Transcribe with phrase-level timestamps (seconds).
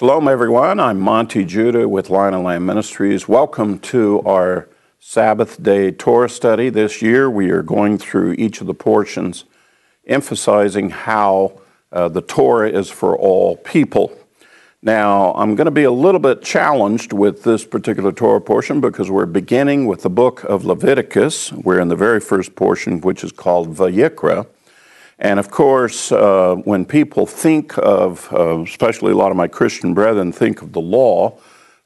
[0.00, 0.80] Shalom, everyone.
[0.80, 3.28] I'm Monte Judah with Lion and Lamb Ministries.
[3.28, 4.66] Welcome to our
[4.98, 6.70] Sabbath day Torah study.
[6.70, 9.44] This year, we are going through each of the portions,
[10.06, 11.60] emphasizing how
[11.92, 14.16] uh, the Torah is for all people.
[14.80, 19.10] Now, I'm going to be a little bit challenged with this particular Torah portion because
[19.10, 21.52] we're beginning with the book of Leviticus.
[21.52, 24.46] We're in the very first portion, which is called Vayikra.
[25.20, 29.94] And of course, uh, when people think of, uh, especially a lot of my Christian
[29.94, 31.38] brethren think of the law,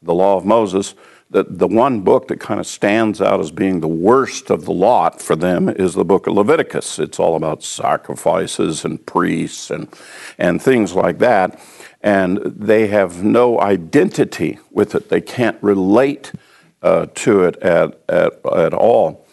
[0.03, 0.95] the law of Moses,
[1.31, 4.73] the, the one book that kind of stands out as being the worst of the
[4.73, 6.99] lot for them is the book of Leviticus.
[6.99, 9.89] It's all about sacrifices and priests and,
[10.39, 11.61] and things like that
[12.05, 15.09] and they have no identity with it.
[15.09, 16.33] They can't relate
[16.83, 19.24] uh, to it at, at, at all.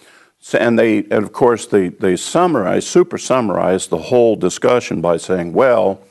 [0.43, 5.17] So, and they, and of course, they, they summarize, super summarize the whole discussion by
[5.17, 6.01] saying, well,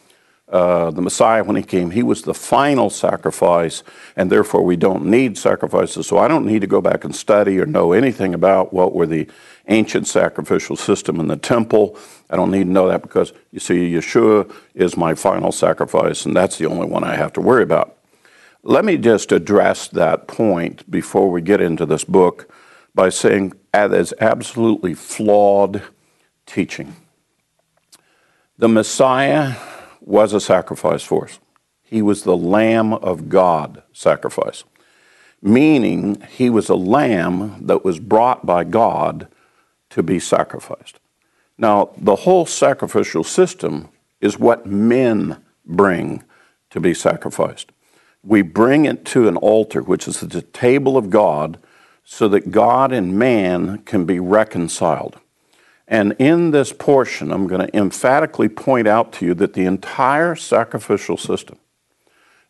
[0.48, 3.83] uh, the Messiah, when he came, he was the final sacrifice,
[4.17, 6.06] and therefore we don't need sacrifices.
[6.06, 9.06] So I don't need to go back and study or know anything about what were
[9.06, 9.28] the
[9.69, 11.97] ancient sacrificial system in the temple.
[12.31, 16.37] I don't need to know that because you see, Yeshua is my final sacrifice, and
[16.37, 17.97] that's the only one I have to worry about.
[18.62, 22.53] Let me just address that point before we get into this book
[23.00, 25.83] by saying that is absolutely flawed
[26.44, 26.94] teaching.
[28.59, 29.56] The Messiah
[30.03, 31.39] was a sacrifice for us.
[31.83, 34.65] He was the Lamb of God sacrifice,
[35.41, 39.28] meaning he was a lamb that was brought by God
[39.89, 41.00] to be sacrificed.
[41.56, 43.89] Now, the whole sacrificial system
[44.21, 46.22] is what men bring
[46.69, 47.72] to be sacrificed.
[48.22, 51.59] We bring it to an altar, which is the table of God,
[52.05, 55.19] so that God and man can be reconciled.
[55.87, 60.37] And in this portion, I'm going to emphatically point out to you that the entire
[60.37, 61.59] sacrificial system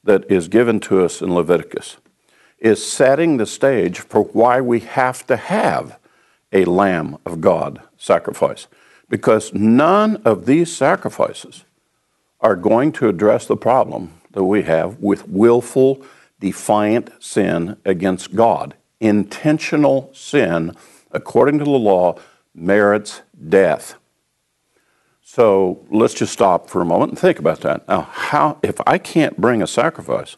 [0.04, 1.96] that is given to us in Leviticus
[2.58, 5.98] is setting the stage for why we have to have
[6.52, 8.66] a Lamb of God sacrifice.
[9.08, 11.64] Because none of these sacrifices
[12.40, 16.04] are going to address the problem that we have with willful,
[16.38, 18.74] defiant sin against God.
[19.00, 20.76] Intentional sin,
[21.10, 22.18] according to the law,
[22.54, 23.94] merits death.
[25.22, 27.86] So let's just stop for a moment and think about that.
[27.86, 30.36] Now, how, if I can't bring a sacrifice,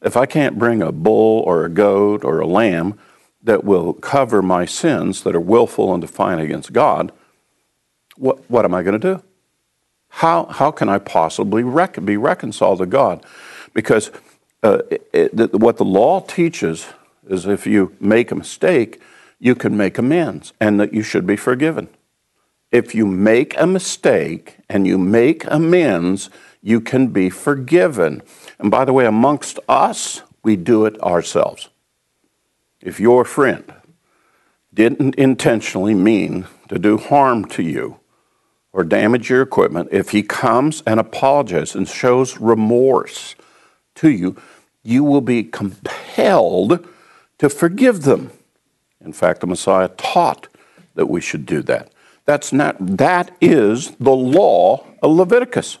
[0.00, 2.98] if I can't bring a bull or a goat or a lamb
[3.42, 7.10] that will cover my sins that are willful and defiant against God,
[8.16, 9.22] what, what am I going to do?
[10.10, 13.24] How, how can I possibly rec- be reconciled to God?
[13.74, 14.10] Because
[14.62, 16.86] uh, it, it, what the law teaches
[17.28, 19.00] is if you make a mistake,
[19.38, 21.88] you can make amends and that you should be forgiven.
[22.70, 26.28] If you make a mistake and you make amends,
[26.62, 28.22] you can be forgiven.
[28.58, 31.68] And by the way, amongst us, we do it ourselves.
[32.80, 33.72] If your friend
[34.72, 38.00] didn't intentionally mean to do harm to you
[38.72, 43.34] or damage your equipment, if he comes and apologizes and shows remorse
[43.96, 44.36] to you,
[44.82, 46.86] you will be compelled
[47.38, 48.30] to forgive them.
[49.00, 50.48] In fact, the Messiah taught
[50.94, 51.92] that we should do that.
[52.24, 55.78] That's not, that is the law of Leviticus.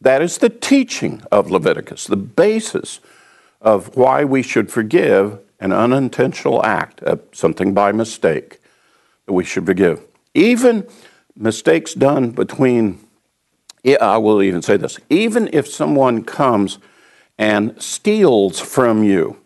[0.00, 3.00] That is the teaching of Leviticus, the basis
[3.60, 8.60] of why we should forgive an unintentional act, uh, something by mistake,
[9.26, 10.00] that we should forgive.
[10.34, 10.86] Even
[11.34, 13.00] mistakes done between,
[14.00, 16.78] I will even say this, even if someone comes
[17.38, 19.38] and steals from you,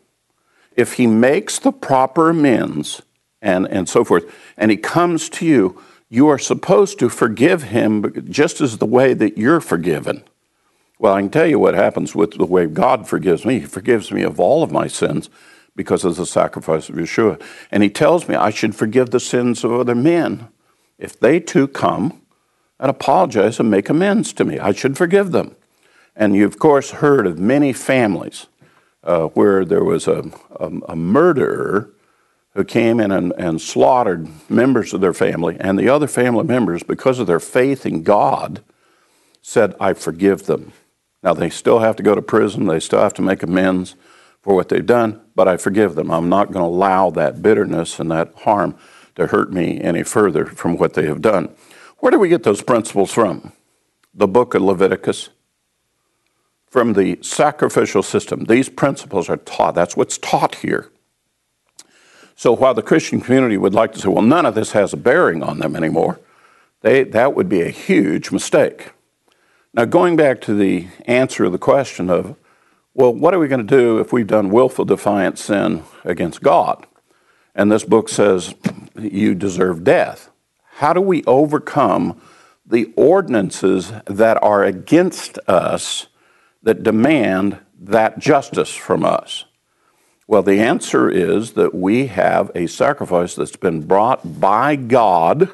[0.76, 3.02] if he makes the proper amends
[3.40, 4.24] and, and so forth,
[4.56, 9.14] and he comes to you, you are supposed to forgive him just as the way
[9.14, 10.24] that you're forgiven.
[10.98, 13.60] Well, I can tell you what happens with the way God forgives me.
[13.60, 15.30] He forgives me of all of my sins
[15.74, 17.42] because of the sacrifice of Yeshua.
[17.70, 20.48] And he tells me I should forgive the sins of other men.
[20.98, 22.20] If they too come
[22.78, 25.56] and apologize and make amends to me, I should forgive them.
[26.14, 28.46] And you, of course, heard of many families
[29.04, 31.90] uh, where there was a, a, a, murderer
[32.54, 36.82] who came in and, and slaughtered members of their family, and the other family members,
[36.82, 38.62] because of their faith in God,
[39.40, 40.72] said, I forgive them.
[41.22, 43.96] Now, they still have to go to prison, they still have to make amends
[44.40, 46.10] for what they've done, but I forgive them.
[46.10, 48.76] I'm not going to allow that bitterness and that harm
[49.14, 51.54] to hurt me any further from what they have done.
[51.98, 53.52] Where do we get those principles from?
[54.14, 55.30] The book of Leviticus,
[56.72, 58.44] from the sacrificial system.
[58.44, 59.74] These principles are taught.
[59.74, 60.90] That's what's taught here.
[62.34, 64.96] So while the Christian community would like to say, well, none of this has a
[64.96, 66.18] bearing on them anymore,
[66.80, 68.92] they, that would be a huge mistake.
[69.74, 72.36] Now, going back to the answer of the question of
[72.94, 76.86] Well, what are we going to do if we've done willful defiant sin against God?
[77.54, 78.54] And this book says
[78.98, 80.30] you deserve death.
[80.76, 82.18] How do we overcome
[82.64, 86.06] the ordinances that are against us
[86.62, 89.44] that demand that justice from us?
[90.26, 95.50] Well, the answer is that we have a sacrifice that's been brought by God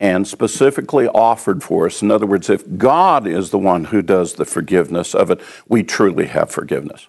[0.00, 2.02] and specifically offered for us.
[2.02, 5.82] In other words, if God is the one who does the forgiveness of it, we
[5.82, 7.08] truly have forgiveness.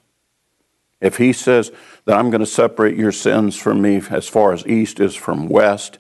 [1.00, 1.72] If He says
[2.06, 5.50] that I'm going to separate your sins from me as far as east is from
[5.50, 6.00] west,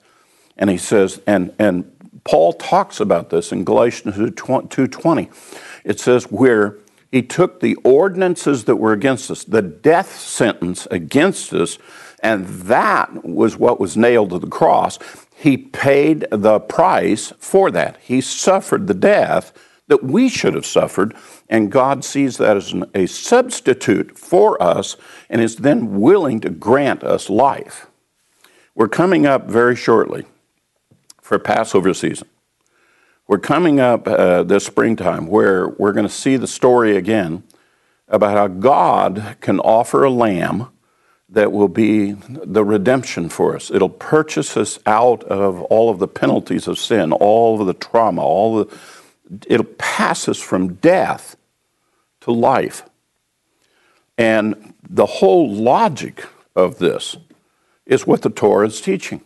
[0.57, 1.91] and He says, and, and
[2.29, 5.81] Paul talks about this in Galatians 2.20.
[5.83, 6.77] It says, where
[7.11, 11.79] he took the ordinances that were against us, the death sentence against us,
[12.21, 14.99] and that was what was nailed to the cross.
[15.35, 17.97] He paid the price for that.
[17.99, 19.51] He suffered the death
[19.87, 21.15] that we should have suffered,
[21.49, 24.97] and God sees that as an, a substitute for us
[25.31, 27.87] and is then willing to grant us life.
[28.75, 30.27] We're coming up very shortly
[31.29, 32.27] for Passover season.
[33.27, 37.43] We're coming up uh, this springtime where we're going to see the story again
[38.07, 40.69] about how God can offer a lamb
[41.29, 43.69] that will be the redemption for us.
[43.69, 48.23] It'll purchase us out of all of the penalties of sin, all of the trauma,
[48.23, 48.77] all the
[49.45, 51.35] it'll pass us from death
[52.21, 52.89] to life.
[54.17, 57.17] And the whole logic of this
[57.85, 59.21] is what the Torah is teaching,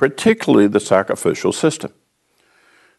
[0.00, 1.92] particularly the sacrificial system.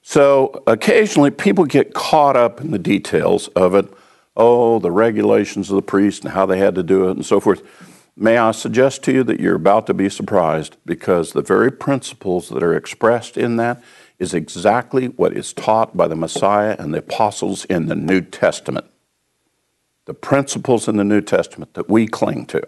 [0.04, 3.92] So occasionally people get caught up in the details of it.
[4.38, 7.40] Oh, the regulations of the priest and how they had to do it and so
[7.40, 7.64] forth.
[8.16, 12.50] May I suggest to you that you're about to be surprised because the very principles
[12.50, 13.82] that are expressed in that
[14.20, 18.86] is exactly what is taught by the Messiah and the apostles in the New Testament.
[20.06, 22.62] The principles in the New Testament that we cling to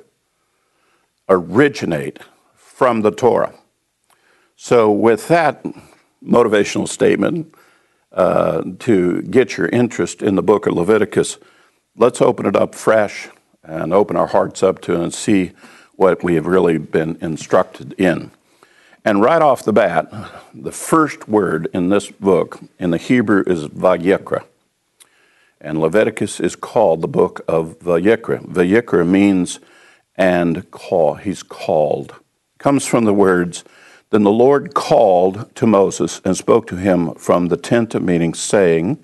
[1.30, 2.18] originate
[2.56, 3.54] from the Torah.
[4.56, 5.66] So, with that
[6.24, 7.54] motivational statement
[8.12, 11.38] uh, to get your interest in the book of Leviticus,
[11.98, 13.30] let's open it up fresh
[13.64, 15.52] and open our hearts up to and see
[15.96, 18.32] what we have really been instructed in.
[19.06, 20.10] And right off the bat,
[20.54, 24.46] the first word in this book in the Hebrew is Vayikra.
[25.60, 28.46] And Leviticus is called the book of Vayikra.
[28.46, 29.60] Vayikra means
[30.16, 31.16] and call.
[31.16, 32.16] He's called.
[32.60, 33.64] Comes from the words
[34.14, 38.36] then the Lord called to Moses and spoke to him from the tent of meeting,
[38.36, 39.04] saying,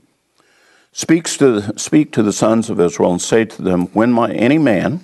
[0.91, 4.59] Speaks to, Speak to the sons of Israel and say to them, When my, any
[4.59, 5.01] man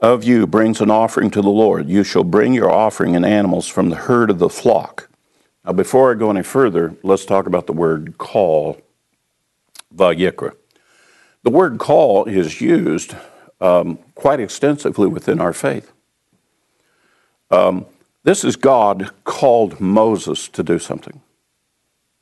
[0.00, 3.68] of you brings an offering to the Lord, you shall bring your offering and animals
[3.68, 5.08] from the herd of the flock.
[5.64, 8.80] Now, before I go any further, let's talk about the word call,
[9.94, 10.56] vayikra.
[11.44, 13.14] The word call is used
[13.60, 15.92] um, quite extensively within our faith.
[17.52, 17.86] Um,
[18.24, 21.20] this is God called Moses to do something.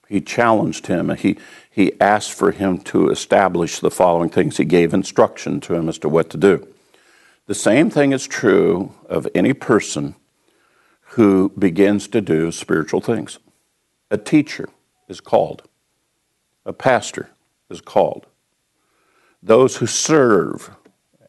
[0.08, 1.38] He challenged him he,
[1.70, 4.58] he asked for him to establish the following things.
[4.58, 6.68] He gave instruction to him as to what to do.
[7.46, 10.14] The same thing is true of any person
[11.12, 13.38] who begins to do spiritual things.
[14.10, 14.68] A teacher
[15.08, 15.62] is called,
[16.66, 17.30] a pastor
[17.70, 18.26] is called.
[19.42, 20.70] Those who serve,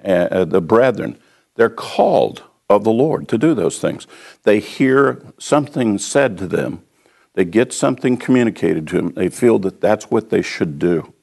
[0.04, 1.18] uh, the brethren,
[1.56, 2.44] they're called
[2.76, 4.08] of the Lord to do those things.
[4.44, 6.84] They hear something said to them,
[7.34, 11.14] they get something communicated to them, they feel that that's what they should do.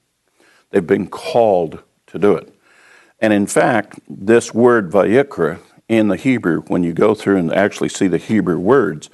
[0.70, 2.52] They've been called to do it.
[3.20, 7.88] And in fact, this word vayikra in the Hebrew, when you go through and actually
[7.88, 9.10] see the Hebrew words,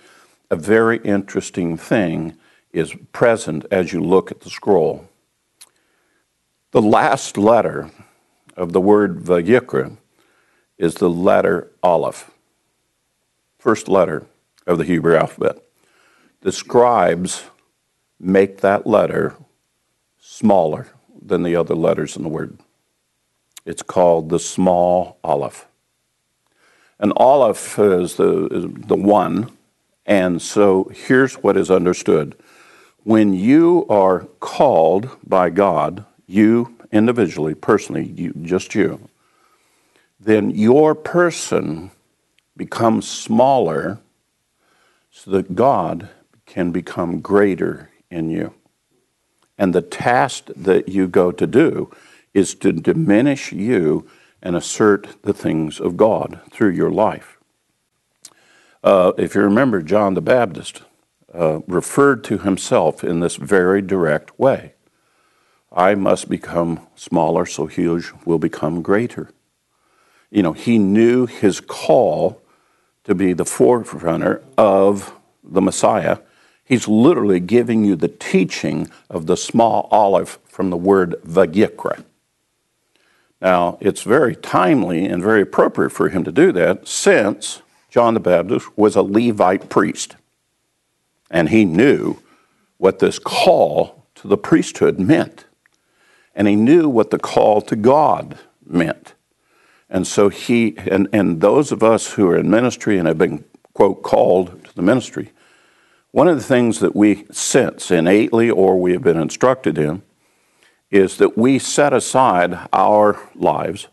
[0.50, 2.36] a very interesting thing
[2.72, 5.08] is present as you look at the scroll.
[6.72, 7.90] The last letter
[8.56, 9.96] of the word vayikra
[10.78, 12.30] is the letter Aleph,
[13.58, 14.26] first letter
[14.66, 15.58] of the Hebrew alphabet.
[16.42, 17.44] The scribes
[18.20, 19.34] make that letter
[20.18, 20.88] smaller
[21.20, 22.58] than the other letters in the word.
[23.64, 25.66] It's called the small Aleph.
[26.98, 29.50] And Aleph is the, is the one,
[30.06, 32.36] and so here's what is understood.
[33.02, 39.08] When you are called by God, you individually, personally, you, just you,
[40.26, 41.92] then your person
[42.56, 44.00] becomes smaller
[45.10, 46.08] so that God
[46.46, 48.52] can become greater in you.
[49.56, 51.94] And the task that you go to do
[52.34, 54.08] is to diminish you
[54.42, 57.38] and assert the things of God through your life.
[58.82, 60.82] Uh, if you remember, John the Baptist
[61.32, 64.74] uh, referred to himself in this very direct way.
[65.72, 69.30] I must become smaller so he will become greater.
[70.36, 72.42] You know, he knew his call
[73.04, 76.18] to be the forerunner of the Messiah.
[76.62, 82.04] He's literally giving you the teaching of the small Aleph from the word vayikra.
[83.40, 88.20] Now, it's very timely and very appropriate for him to do that since John the
[88.20, 90.16] Baptist was a Levite priest.
[91.30, 92.18] And he knew
[92.76, 95.46] what this call to the priesthood meant.
[96.34, 99.14] And he knew what the call to God meant.
[99.88, 103.44] And so he, and, and those of us who are in ministry and have been,
[103.72, 105.32] quote, called to the ministry,
[106.10, 110.02] one of the things that we sense innately or we have been instructed in
[110.90, 113.88] is that we set aside our lives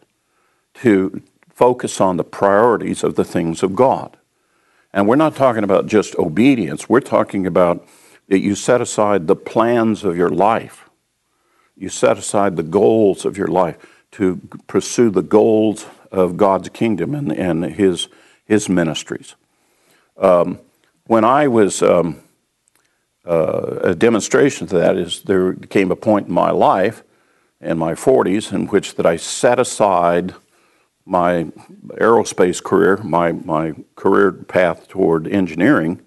[0.76, 4.18] to focus on the priorities of the things of God.
[4.94, 7.86] And we're not talking about just obedience, we're talking about
[8.30, 10.90] that you set aside the plans of your life.
[11.76, 13.78] You set aside the goals of your life
[14.14, 18.08] to pursue the goals of God's kingdom and, and his,
[18.46, 19.36] his ministries.
[20.18, 20.60] Um,
[21.06, 22.22] when I was um,
[23.26, 27.04] uh, a demonstration to that is there came a point in my life
[27.60, 30.36] in my 40s in which that I set aside
[31.06, 31.46] my
[31.96, 36.02] aerospace career, my, my career path toward engineering,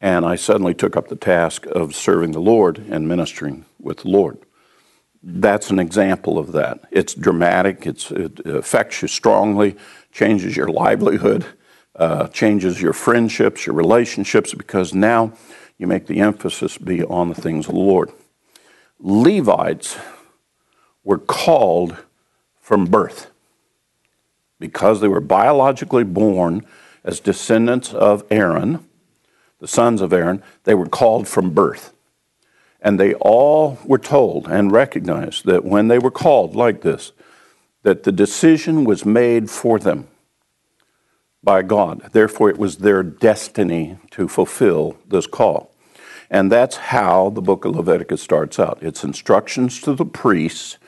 [0.00, 4.08] and I suddenly took up the task of serving the Lord and ministering with the
[4.08, 4.38] Lord.
[5.28, 6.82] That's an example of that.
[6.92, 9.76] It's dramatic, it's, it affects you strongly,
[10.12, 11.44] changes your livelihood,
[11.96, 15.32] uh, changes your friendships, your relationships, because now
[15.78, 18.12] you make the emphasis be on the things of the Lord.
[19.00, 19.98] Levites
[21.02, 21.96] were called
[22.60, 23.32] from birth
[24.60, 26.64] because they were biologically born
[27.02, 28.88] as descendants of Aaron,
[29.58, 31.92] the sons of Aaron, they were called from birth.
[32.86, 37.10] And they all were told and recognized that when they were called like this,
[37.82, 40.06] that the decision was made for them
[41.42, 42.10] by God.
[42.12, 45.74] Therefore, it was their destiny to fulfill this call.
[46.30, 48.78] And that's how the book of Leviticus starts out.
[48.80, 50.78] It's instructions to the priests,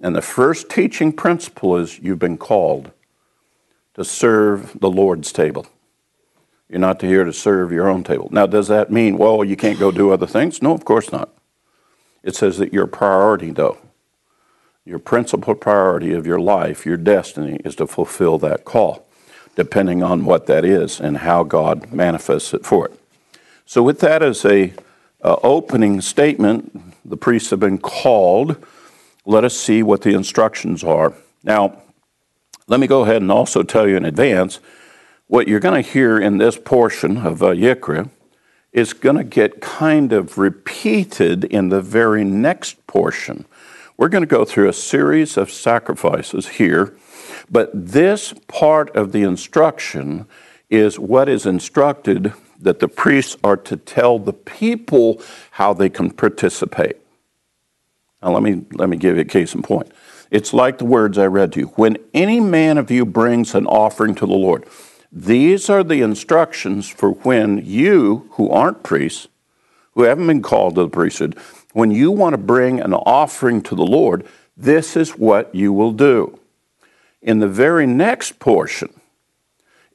[0.00, 2.92] and the first teaching principle is you've been called
[3.94, 5.66] to serve the Lord's table.
[6.68, 8.28] You're not here to serve your own table.
[8.30, 10.62] Now, does that mean, well, you can't go do other things?
[10.62, 11.34] No, of course not.
[12.28, 13.78] It says that your priority, though,
[14.84, 19.08] your principal priority of your life, your destiny, is to fulfill that call
[19.56, 23.00] depending on what that is and how God manifests it for it.
[23.64, 24.74] So, with that as a
[25.22, 28.62] uh, opening statement, the priests have been called.
[29.24, 31.14] Let us see what the instructions are.
[31.42, 31.80] Now,
[32.66, 34.60] let me go ahead and also tell you in advance
[35.28, 38.10] what you're going to hear in this portion of uh, Yikra
[38.78, 43.44] is going to get kind of repeated in the very next portion.
[43.96, 46.96] We're going to go through a series of sacrifices here
[47.50, 50.26] but this part of the instruction
[50.70, 56.10] is what is instructed that the priests are to tell the people how they can
[56.10, 56.96] participate.
[58.22, 59.92] Now, let me, let me give you a case in point.
[60.30, 61.66] It's like the words I read to you.
[61.76, 64.66] When any man of you brings an offering to the Lord,
[65.10, 69.28] these are the instructions for when you, who aren't priests,
[69.94, 71.36] who haven't been called to the priesthood,
[71.72, 75.92] when you want to bring an offering to the Lord, this is what you will
[75.92, 76.38] do.
[77.22, 78.92] In the very next portion,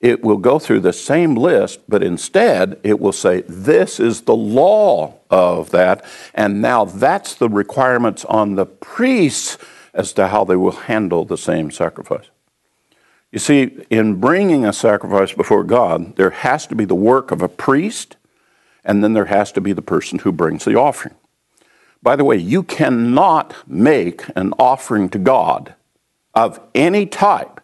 [0.01, 4.35] it will go through the same list, but instead it will say, This is the
[4.35, 6.03] law of that.
[6.33, 9.57] And now that's the requirements on the priests
[9.93, 12.25] as to how they will handle the same sacrifice.
[13.33, 17.41] You see, in bringing a sacrifice before God, there has to be the work of
[17.41, 18.15] a priest,
[18.85, 21.15] and then there has to be the person who brings the offering.
[22.03, 25.73] By the way, you cannot make an offering to God
[26.35, 27.59] of any type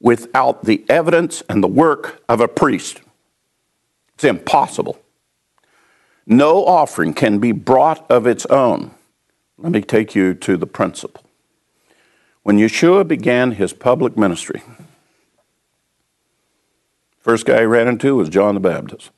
[0.00, 3.00] without the evidence and the work of a priest.
[4.14, 5.02] It's impossible.
[6.26, 8.92] No offering can be brought of its own.
[9.58, 11.24] Let me take you to the principle.
[12.44, 14.62] When Yeshua began his public ministry,
[17.22, 19.10] first guy he ran into was John the Baptist,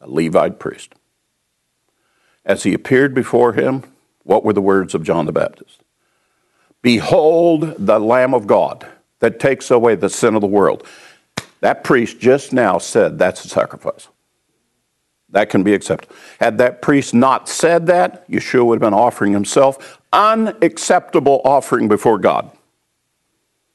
[0.00, 0.94] a Levite priest.
[2.44, 3.84] As he appeared before him,
[4.24, 5.82] what were the words of John the Baptist?
[6.82, 8.86] Behold the Lamb of God
[9.20, 10.86] that takes away the sin of the world.
[11.60, 14.08] That priest just now said that's a sacrifice.
[15.28, 16.10] That can be accepted.
[16.40, 22.18] Had that priest not said that, Yeshua would have been offering himself unacceptable offering before
[22.18, 22.50] God.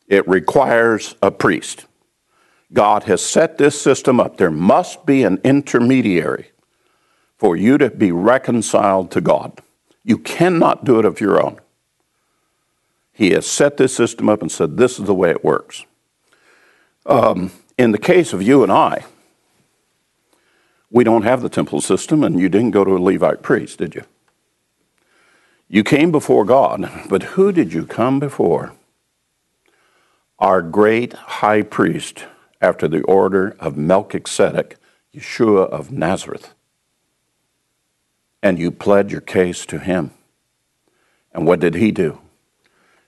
[0.08, 1.86] It requires a priest.
[2.74, 4.38] God has set this system up.
[4.38, 6.52] There must be an intermediary
[7.38, 9.62] for you to be reconciled to God.
[10.04, 11.60] You cannot do it of your own.
[13.14, 15.86] He has set this system up and said, this is the way it works.
[17.06, 19.06] Um, in the case of you and I,
[20.92, 23.96] we don't have the temple system, and you didn't go to a Levite priest, did
[23.96, 24.04] you?
[25.68, 28.74] You came before God, but who did you come before?
[30.40, 32.26] Our great high priest,
[32.66, 34.78] after the order of Melchizedek,
[35.14, 36.54] Yeshua of Nazareth.
[38.42, 40.12] And you pled your case to him.
[41.32, 42.20] And what did he do?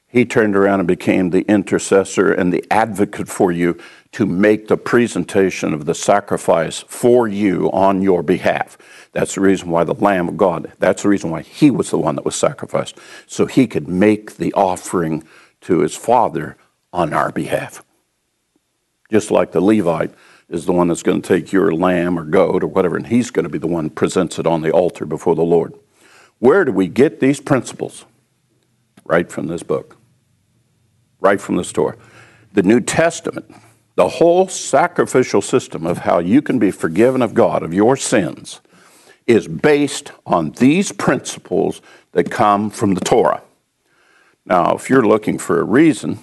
[0.08, 3.78] He turned around and became the intercessor and the advocate for you
[4.14, 8.78] to make the presentation of the sacrifice for you on your behalf.
[9.12, 11.98] That's the reason why the Lamb of God, that's the reason why he was the
[11.98, 15.24] one that was sacrificed, so he could make the offering
[15.62, 16.58] to his Father
[16.94, 17.84] on our behalf.
[19.10, 20.12] Just like the Levite
[20.50, 23.32] is the one that's going to take your lamb or goat or whatever, and he's
[23.32, 25.74] going to be the one presents it on the altar before the Lord.
[26.40, 28.06] Where do we get these principles?
[29.04, 29.98] Right from this book,
[31.20, 31.98] right from the Torah.
[32.54, 33.54] The New Testament,
[33.96, 38.62] the whole sacrificial system of how you can be forgiven of God of your sins,
[39.26, 43.42] is based on these principles that come from the Torah.
[44.46, 46.20] Now, if you're looking for a reason,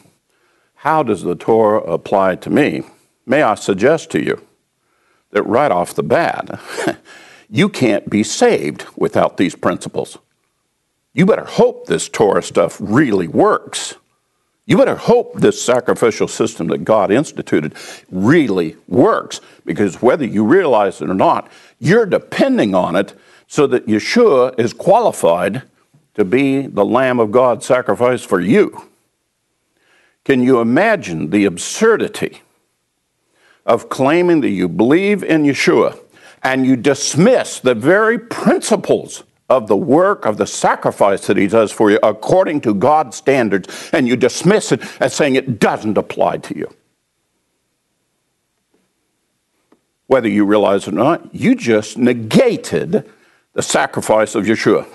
[0.84, 2.82] how does the Torah apply to me?
[3.24, 4.46] May I suggest to you
[5.30, 6.60] that right off the bat,
[7.50, 10.18] you can't be saved without these principles.
[11.14, 13.94] You better hope this Torah stuff really works.
[14.66, 17.74] You better hope this sacrificial system that God instituted
[18.10, 23.14] really works because whether you realize it or not, you're depending on it
[23.46, 25.62] so that Yeshua is qualified
[26.12, 28.90] to be the Lamb of God sacrificed for you.
[30.24, 32.40] Can you imagine the absurdity
[33.66, 35.98] of claiming that you believe in Yeshua
[36.42, 41.70] and you dismiss the very principles of the work of the sacrifice that he does
[41.70, 46.38] for you according to God's standards and you dismiss it as saying it doesn't apply
[46.38, 46.74] to you?
[50.06, 53.10] Whether you realize it or not, you just negated
[53.52, 54.86] the sacrifice of Yeshua.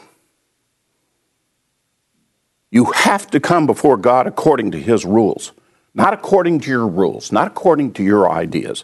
[2.72, 5.54] You have to come before God according to His rules,
[5.94, 8.84] not according to your rules, not according to your ideas.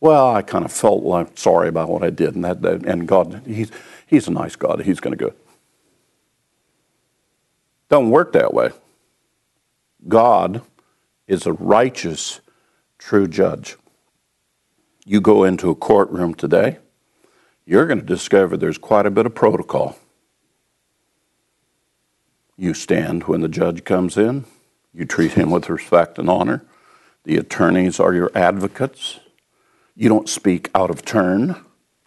[0.00, 3.06] Well, I kind of felt like sorry about what I did, and that, that and
[3.06, 3.70] God, He's
[4.06, 4.82] He's a nice God.
[4.82, 5.34] He's going to go.
[7.88, 8.70] Don't work that way.
[10.08, 10.62] God
[11.26, 12.40] is a righteous,
[12.98, 13.76] true judge.
[15.04, 16.78] You go into a courtroom today,
[17.64, 19.96] you're going to discover there's quite a bit of protocol.
[22.56, 24.46] You stand when the judge comes in.
[24.94, 26.64] You treat him with respect and honor.
[27.24, 29.20] The attorneys are your advocates.
[29.94, 31.56] You don't speak out of turn.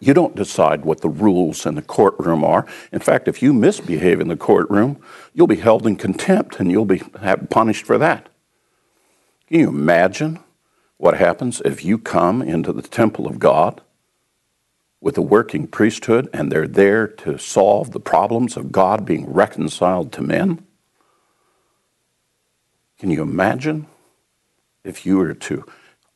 [0.00, 2.66] You don't decide what the rules in the courtroom are.
[2.90, 5.00] In fact, if you misbehave in the courtroom,
[5.34, 7.02] you'll be held in contempt and you'll be
[7.50, 8.28] punished for that.
[9.46, 10.40] Can you imagine
[10.96, 13.82] what happens if you come into the temple of God
[15.00, 20.12] with a working priesthood and they're there to solve the problems of God being reconciled
[20.12, 20.64] to men?
[22.98, 23.86] Can you imagine
[24.84, 25.64] if you were to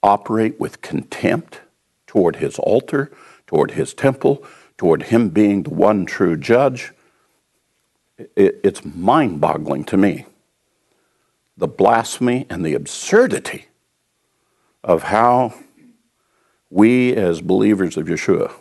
[0.03, 1.61] operate with contempt
[2.07, 3.11] toward his altar,
[3.47, 4.45] toward his temple,
[4.77, 6.93] toward him being the one true judge?
[8.37, 10.27] It's mind boggling to me
[11.57, 13.67] the blasphemy and the absurdity
[14.83, 15.55] of how
[16.69, 18.53] we, as believers of Yeshua,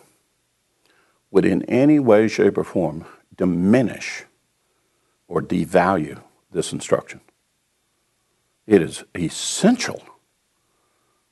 [1.34, 4.26] would in any way, shape, or form diminish
[5.28, 7.20] or devalue this instruction.
[8.68, 10.04] It is essential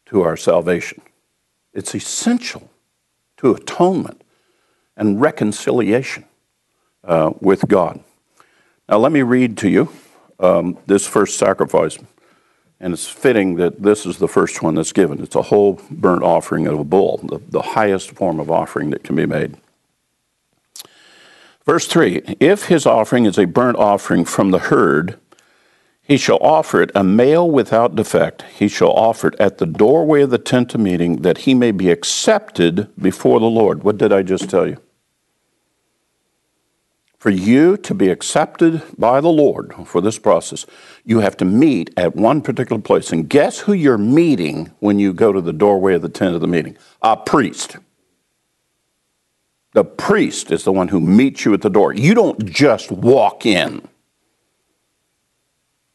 [0.07, 1.01] to our salvation.
[1.71, 2.71] It's essential
[3.37, 4.23] to atonement
[4.97, 6.25] and reconciliation
[7.03, 8.03] uh, with God.
[8.89, 9.89] Now, let me read to you
[10.39, 11.99] um, this first sacrifice,
[12.79, 15.21] and it's fitting that this is the first one that's given.
[15.21, 19.03] It's a whole burnt offering of a bull, the, the highest form of offering that
[19.03, 19.57] can be made.
[21.65, 25.19] Verse 3 If his offering is a burnt offering from the herd,
[26.01, 28.43] he shall offer it a male without defect.
[28.57, 31.71] He shall offer it at the doorway of the tent of meeting that he may
[31.71, 33.83] be accepted before the Lord.
[33.83, 34.77] What did I just tell you?
[37.17, 40.65] For you to be accepted by the Lord for this process,
[41.05, 43.11] you have to meet at one particular place.
[43.11, 46.41] And guess who you're meeting when you go to the doorway of the tent of
[46.41, 46.77] the meeting?
[47.03, 47.77] A priest.
[49.73, 51.93] The priest is the one who meets you at the door.
[51.93, 53.87] You don't just walk in.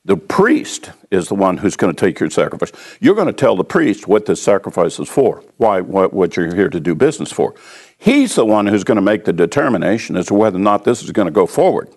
[0.07, 2.71] The priest is the one who's going to take your sacrifice.
[3.01, 6.55] You're going to tell the priest what this sacrifice is for, why, what, what you're
[6.55, 7.55] here to do business for.
[7.99, 11.03] He's the one who's going to make the determination as to whether or not this
[11.03, 11.89] is going to go forward.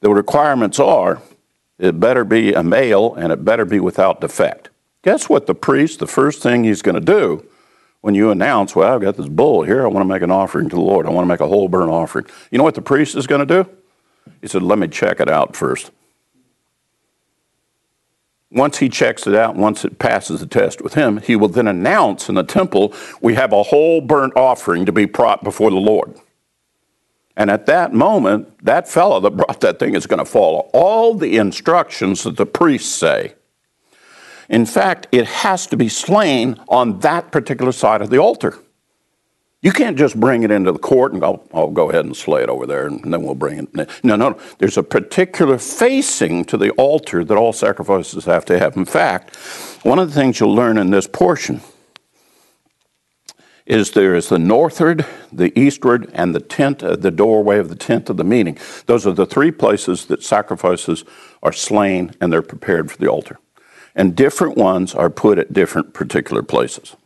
[0.00, 1.22] The requirements are
[1.78, 4.70] it better be a male and it better be without defect.
[5.02, 7.46] Guess what the priest, the first thing he's going to do
[8.02, 10.68] when you announce, well, I've got this bull here, I want to make an offering
[10.68, 12.26] to the Lord, I want to make a whole burnt offering.
[12.50, 13.70] You know what the priest is going to do?
[14.40, 15.90] He said, let me check it out first.
[18.50, 21.66] Once he checks it out, once it passes the test with him, he will then
[21.66, 25.76] announce in the temple, we have a whole burnt offering to be brought before the
[25.76, 26.14] Lord.
[27.36, 31.14] And at that moment, that fellow that brought that thing is going to follow all
[31.14, 33.34] the instructions that the priests say.
[34.52, 38.58] In fact, it has to be slain on that particular side of the altar.
[39.62, 42.42] You can't just bring it into the court and go, oh, go ahead and slay
[42.42, 43.74] it over there and then we'll bring it.
[43.74, 44.40] No, no, no.
[44.58, 48.76] There's a particular facing to the altar that all sacrifices have to have.
[48.76, 49.36] In fact,
[49.84, 51.62] one of the things you'll learn in this portion
[53.64, 57.76] is there is the northward, the eastward, and the tent, uh, the doorway of the
[57.76, 58.58] tent of the meeting.
[58.86, 61.04] Those are the three places that sacrifices
[61.42, 63.38] are slain and they're prepared for the altar.
[63.94, 66.96] And different ones are put at different particular places.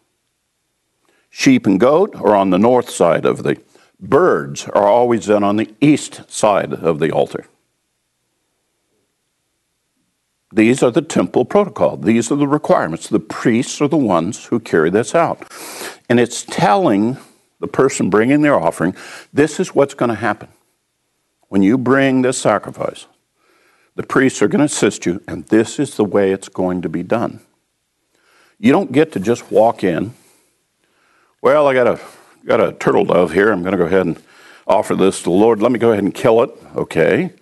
[1.31, 3.61] Sheep and goat are on the north side of the
[4.01, 7.47] birds are always then on the east side of the altar.
[10.53, 11.97] These are the temple protocol.
[11.97, 13.09] These are the requirements.
[13.09, 15.51] The priests are the ones who carry this out.
[16.09, 17.17] And it's telling
[17.59, 18.95] the person bringing their offering
[19.33, 20.49] this is what's going to happen.
[21.49, 23.07] When you bring this sacrifice,
[23.97, 26.89] the priests are going to assist you, and this is the way it's going to
[26.89, 27.41] be done.
[28.59, 30.15] You don't get to just walk in
[31.47, 32.01] well, I got a
[32.45, 33.53] got a turtle dove here.
[33.53, 34.21] I'm going to go ahead and
[34.67, 35.63] offer this to the Lord.
[35.63, 36.51] Let me go ahead and kill it.
[36.75, 37.35] Okay.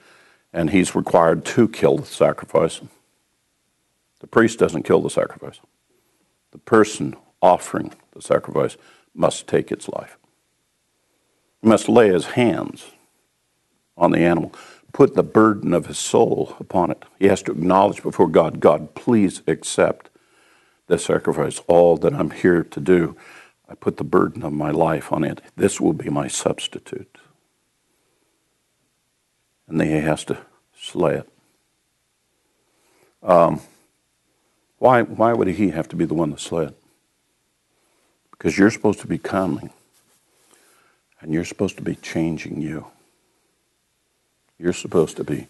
[0.53, 2.83] And he's required to kill the sacrifice.
[4.21, 5.59] The priest doesn't kill the sacrifice.
[6.51, 8.77] The person offering the sacrifice
[9.14, 10.19] must take its life.
[11.62, 12.90] He must lay his hands
[13.97, 14.53] on the animal,
[14.94, 17.04] put the burden of his soul upon it.
[17.18, 20.09] He has to acknowledge before God, God, please accept
[20.87, 23.16] the sacrifice, all that I'm here to do.
[23.68, 25.40] I put the burden of my life on it.
[25.57, 27.18] This will be my substitute.
[29.66, 30.38] And then he has to
[30.78, 31.28] slay it.
[33.20, 33.62] Um,
[34.78, 36.78] why, why would he have to be the one to slay it?
[38.30, 39.70] Because you're supposed to be coming,
[41.20, 42.87] and you're supposed to be changing you.
[44.59, 45.49] You're supposed to be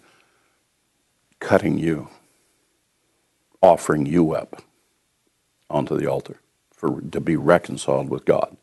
[1.40, 2.09] cutting you,
[3.62, 4.62] offering you up
[5.71, 6.40] onto the altar
[6.73, 8.57] for to be reconciled with God.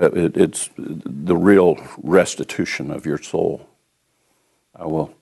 [0.00, 3.68] Uh, it, it's the real restitution of your soul.
[4.74, 5.14] I will,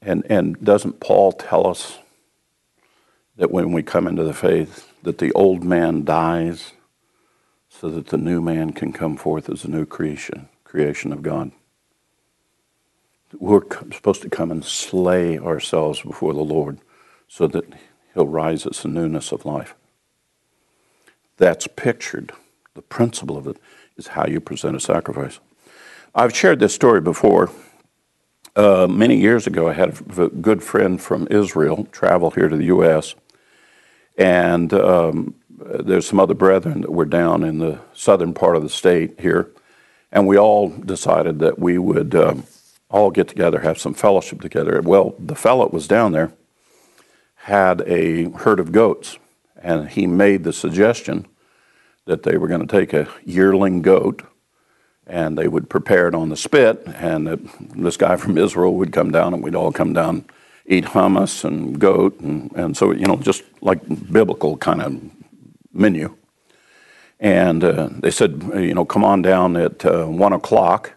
[0.00, 1.98] and and doesn't Paul tell us
[3.36, 6.72] that when we come into the faith, that the old man dies,
[7.68, 11.52] so that the new man can come forth as a new creation, creation of God.
[13.38, 16.78] We're supposed to come and slay ourselves before the Lord,
[17.28, 17.64] so that
[18.14, 19.74] He'll rise us in newness of life
[21.42, 22.32] that's pictured.
[22.74, 23.56] The principle of it
[23.96, 25.40] is how you present a sacrifice.
[26.14, 27.50] I've shared this story before.
[28.54, 32.66] Uh, many years ago, I had a good friend from Israel travel here to the
[32.66, 33.14] U.S.,
[34.16, 38.68] and um, there's some other brethren that were down in the southern part of the
[38.68, 39.50] state here,
[40.12, 42.44] and we all decided that we would um,
[42.92, 44.80] all get together, have some fellowship together.
[44.82, 46.32] Well, the fellow that was down there
[47.34, 49.18] had a herd of goats,
[49.60, 51.26] and he made the suggestion
[52.04, 54.22] that they were going to take a yearling goat
[55.06, 57.40] and they would prepare it on the spit, and that
[57.74, 60.24] this guy from Israel would come down, and we'd all come down,
[60.64, 63.80] eat hummus and goat, and, and so, you know, just like
[64.12, 65.00] biblical kind of
[65.72, 66.16] menu.
[67.18, 70.92] And uh, they said, you know, come on down at uh, one o'clock,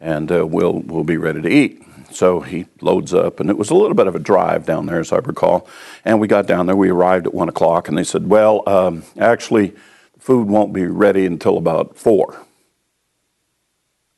[0.00, 1.82] and uh, we'll we'll be ready to eat.
[2.10, 5.00] So he loads up, and it was a little bit of a drive down there,
[5.00, 5.68] as I recall.
[6.04, 6.76] And we got down there.
[6.76, 9.74] We arrived at one o'clock, and they said, well, um, actually
[10.18, 12.46] food won't be ready until about four.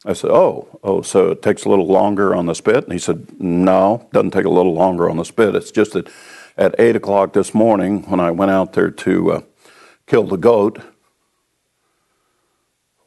[0.07, 2.85] I said, oh, oh, so it takes a little longer on the spit?
[2.85, 5.57] And he said, no, doesn't take a little longer on the spit.
[5.57, 6.09] It's just that
[6.57, 9.41] at eight o'clock this morning, when I went out there to uh,
[10.07, 10.81] kill the goat,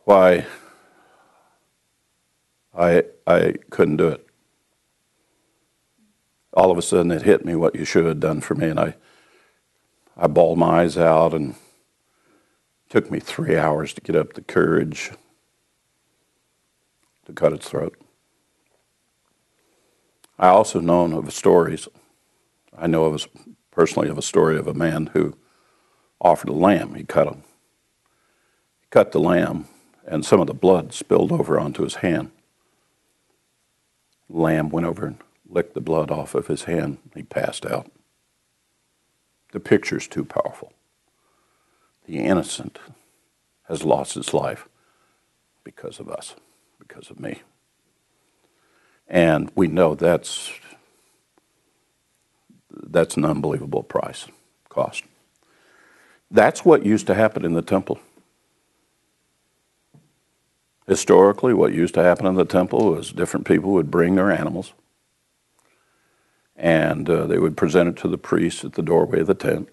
[0.03, 0.45] why,
[2.77, 4.25] I, I couldn't do it.
[6.53, 8.79] All of a sudden, it hit me what you should have done for me, and
[8.79, 8.95] I,
[10.17, 11.55] I bawled my eyes out and it
[12.89, 15.11] Took me three hours to get up the courage
[17.25, 17.97] to cut its throat.
[20.37, 21.87] I also known of stories
[22.77, 23.27] I know of
[23.71, 25.35] personally of a story of a man who
[26.19, 26.95] offered a lamb.
[26.95, 27.43] He cut him.
[28.81, 29.67] He cut the lamb,
[30.05, 32.31] and some of the blood spilled over onto his hand.
[34.31, 35.17] Lamb went over and
[35.47, 36.97] licked the blood off of his hand.
[37.15, 37.91] He passed out.
[39.51, 40.73] The picture's too powerful.
[42.05, 42.79] The innocent
[43.67, 44.67] has lost his life
[45.63, 46.35] because of us,
[46.79, 47.41] because of me.
[49.07, 50.51] And we know that's
[52.71, 54.27] that's an unbelievable price,
[54.69, 55.03] cost.
[56.31, 57.99] That's what used to happen in the temple.
[60.91, 64.73] Historically, what used to happen in the temple was different people would bring their animals
[66.57, 69.69] and uh, they would present it to the priest at the doorway of the tent.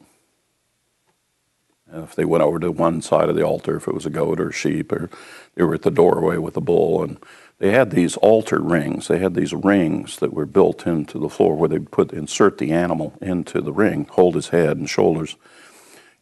[1.90, 4.11] And if they went over to one side of the altar, if it was a
[4.11, 5.11] goat or a sheep, or
[5.57, 7.18] they were at the doorway with a bull, and
[7.59, 9.09] they had these altar rings.
[9.09, 12.70] They had these rings that were built into the floor where they put insert the
[12.70, 15.35] animal into the ring, hold his head and shoulders,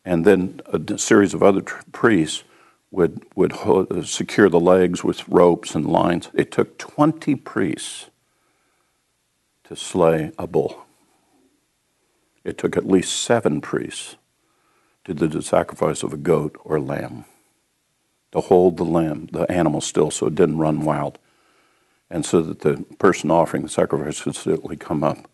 [0.06, 2.44] and then a series of other tr- priests
[2.96, 6.30] would would ho- uh, secure the legs with ropes and lines.
[6.34, 8.10] It took twenty priests
[9.64, 10.86] to slay a bull.
[12.44, 14.16] It took at least seven priests
[15.04, 17.26] to do the sacrifice of a goat or lamb
[18.32, 21.18] to hold the lamb, the animal still, so it didn't run wild,
[22.10, 25.30] and so that the person offering the sacrifice could simply come up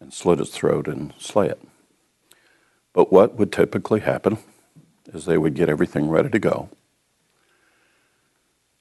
[0.00, 1.60] and slit its throat and slay it.
[2.92, 4.38] But what would typically happen
[5.12, 6.68] is they would get everything ready to go.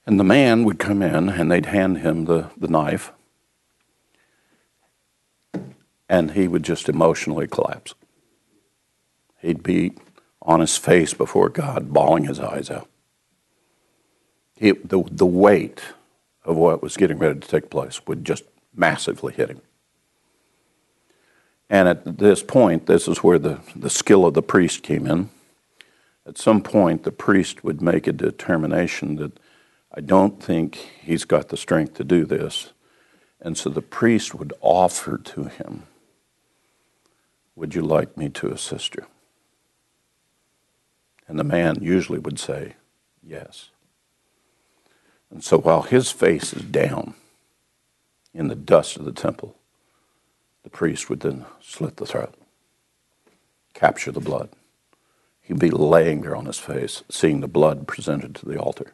[0.06, 3.12] And the man would come in and they'd hand him the, the knife,
[6.10, 7.94] and he would just emotionally collapse.
[9.40, 9.94] He'd be
[10.42, 12.90] on his face before God, bawling his eyes out.
[14.56, 15.82] He, the, the weight
[16.44, 18.44] of what was getting ready to take place would just
[18.76, 19.62] massively hit him.
[21.70, 25.30] And at this point, this is where the, the skill of the priest came in.
[26.26, 29.40] At some point, the priest would make a determination that
[29.94, 32.72] I don't think he's got the strength to do this.
[33.42, 35.84] And so the priest would offer to him,
[37.56, 39.06] Would you like me to assist you?
[41.28, 42.76] And the man usually would say,
[43.22, 43.70] Yes.
[45.30, 47.16] And so while his face is down
[48.34, 49.56] in the dust of the temple,
[50.64, 52.36] the priest would then slit the throat,
[53.74, 54.50] capture the blood.
[55.42, 58.94] He'd be laying there on his face, seeing the blood presented to the altar.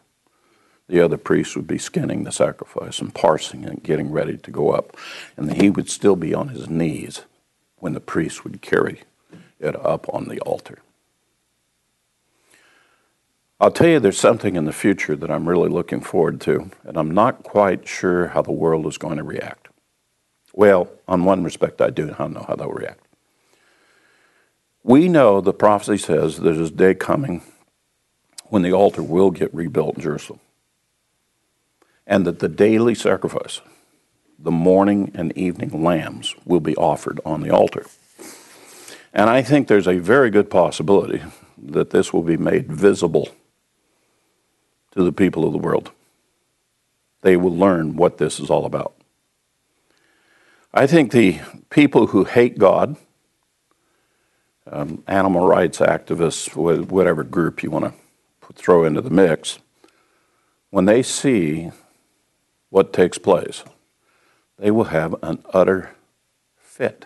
[0.88, 4.52] The other priests would be skinning the sacrifice and parsing it, and getting ready to
[4.52, 4.96] go up.
[5.36, 7.24] And he would still be on his knees
[7.78, 9.02] when the priest would carry
[9.60, 10.80] it up on the altar.
[13.60, 16.96] I'll tell you, there's something in the future that I'm really looking forward to, and
[16.96, 19.68] I'm not quite sure how the world is going to react.
[20.54, 23.00] Well, on one respect, I do know how they'll react.
[24.84, 27.42] We know the prophecy says there's a day coming
[28.46, 30.40] when the altar will get rebuilt in Jerusalem,
[32.08, 33.62] and that the daily sacrifice,
[34.40, 37.86] the morning and evening lambs, will be offered on the altar.
[39.14, 41.22] And I think there's a very good possibility
[41.58, 43.30] that this will be made visible
[44.92, 45.92] to the people of the world.
[47.22, 48.94] They will learn what this is all about.
[50.74, 51.40] I think the
[51.70, 52.96] people who hate God,
[54.72, 59.60] um, animal rights activists, whatever group you want to throw into the mix,
[60.70, 61.72] when they see
[62.70, 63.64] what takes place,
[64.58, 65.96] they will have an utter
[66.58, 67.06] fit.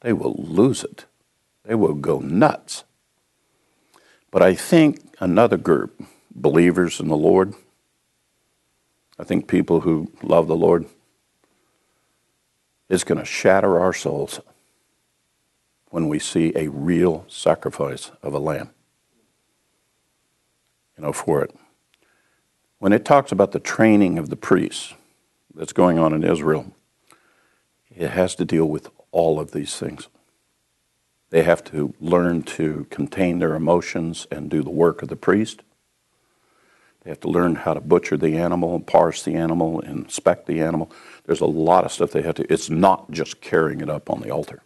[0.00, 1.06] They will lose it.
[1.64, 2.84] They will go nuts.
[4.30, 6.02] But I think another group,
[6.34, 7.54] believers in the Lord.
[9.18, 10.86] I think people who love the Lord,
[12.88, 14.40] is going to shatter our souls
[15.90, 18.70] when we see a real sacrifice of a lamb.
[20.96, 21.54] You know, for it.
[22.78, 24.94] When it talks about the training of the priests
[25.54, 26.72] that's going on in Israel,
[27.94, 30.08] it has to deal with all of these things.
[31.30, 35.62] They have to learn to contain their emotions and do the work of the priest.
[37.02, 40.90] They have to learn how to butcher the animal, parse the animal, inspect the animal.
[41.24, 42.52] There's a lot of stuff they have to.
[42.52, 44.62] It's not just carrying it up on the altar.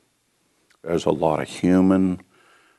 [0.82, 2.20] There's a lot of human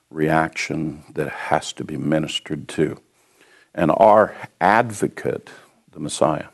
[0.10, 3.00] reaction that has to be ministered to.
[3.76, 5.50] And our advocate,
[5.92, 6.48] the Messiah,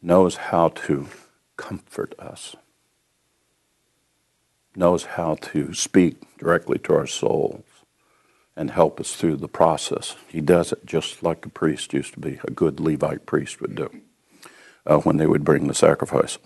[0.00, 1.08] knows how to
[1.56, 2.54] comfort us,
[4.74, 7.64] knows how to speak directly to our souls,
[8.56, 10.16] and help us through the process.
[10.28, 13.74] He does it just like a priest used to be, a good Levite priest would
[13.74, 13.90] do
[14.86, 16.38] uh, when they would bring the sacrifice.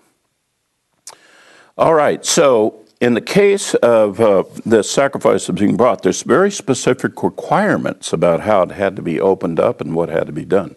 [1.79, 6.51] All right, so in the case of uh, the sacrifice of being brought, there's very
[6.51, 10.45] specific requirements about how it had to be opened up and what had to be
[10.45, 10.77] done.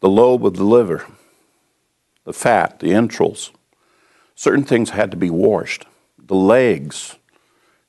[0.00, 1.04] The lobe of the liver,
[2.24, 3.50] the fat, the entrails,
[4.36, 5.84] certain things had to be washed.
[6.16, 7.16] The legs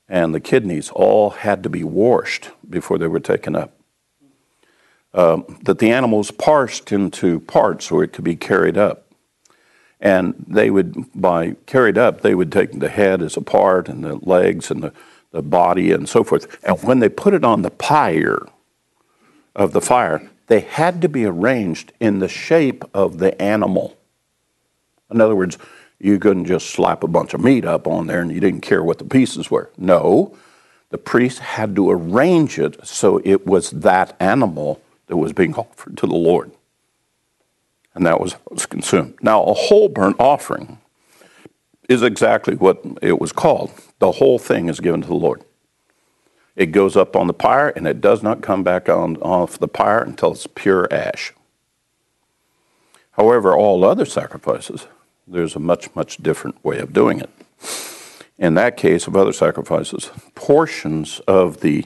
[0.07, 3.75] and the kidneys all had to be washed before they were taken up.
[5.13, 9.08] Um, that the animal was parsed into parts so it could be carried up.
[9.99, 14.03] And they would, by carried up, they would take the head as a part and
[14.03, 14.93] the legs and the,
[15.31, 16.57] the body and so forth.
[16.63, 18.47] And when they put it on the pyre
[19.55, 23.97] of the fire, they had to be arranged in the shape of the animal.
[25.11, 25.57] In other words,
[25.99, 28.83] you couldn't just slap a bunch of meat up on there and you didn't care
[28.83, 29.69] what the pieces were.
[29.77, 30.35] No,
[30.89, 35.97] the priest had to arrange it so it was that animal that was being offered
[35.97, 36.51] to the Lord
[37.99, 39.15] and that was, was consumed.
[39.21, 40.79] Now, a whole burnt offering
[41.89, 43.71] is exactly what it was called.
[43.99, 45.43] The whole thing is given to the Lord.
[46.55, 49.67] It goes up on the pyre and it does not come back on off the
[49.67, 51.33] pyre until it's pure ash.
[53.11, 54.87] However, all other sacrifices,
[55.27, 57.29] there's a much, much different way of doing it.
[58.37, 61.85] In that case of other sacrifices, portions of the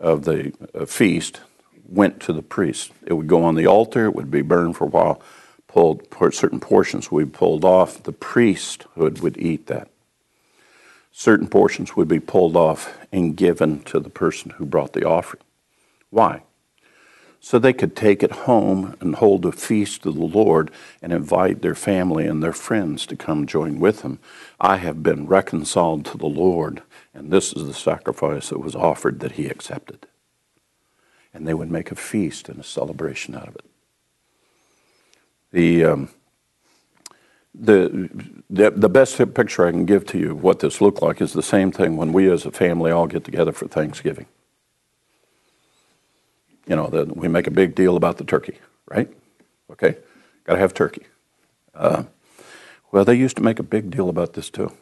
[0.00, 1.40] of the uh, feast
[1.86, 2.90] went to the priest.
[3.06, 5.22] It would go on the altar, it would be burned for a while,
[5.72, 8.02] pulled certain portions would be pulled off.
[8.02, 9.88] The priesthood would eat that.
[11.10, 15.42] Certain portions would be pulled off and given to the person who brought the offering.
[16.10, 16.42] Why?
[17.40, 21.60] So they could take it home and hold a feast to the Lord and invite
[21.60, 24.20] their family and their friends to come join with them.
[24.60, 26.82] I have been reconciled to the Lord,
[27.12, 30.06] and this is the sacrifice that was offered that he accepted.
[31.34, 33.71] And they would make a feast and a celebration out of it.
[35.52, 36.08] The, um,
[37.54, 38.08] the,
[38.48, 41.32] the, the best picture I can give to you of what this looked like is
[41.34, 44.26] the same thing when we as a family all get together for Thanksgiving.
[46.66, 49.12] You know, the, we make a big deal about the turkey, right?
[49.70, 49.96] Okay,
[50.44, 51.06] got to have turkey.
[51.74, 52.04] Uh,
[52.90, 54.72] well, they used to make a big deal about this too.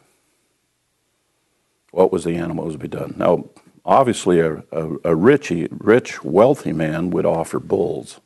[1.91, 3.15] What was the animal to be done?
[3.17, 3.45] Now,
[3.83, 8.21] obviously, a, a, a rich, rich, wealthy man would offer bulls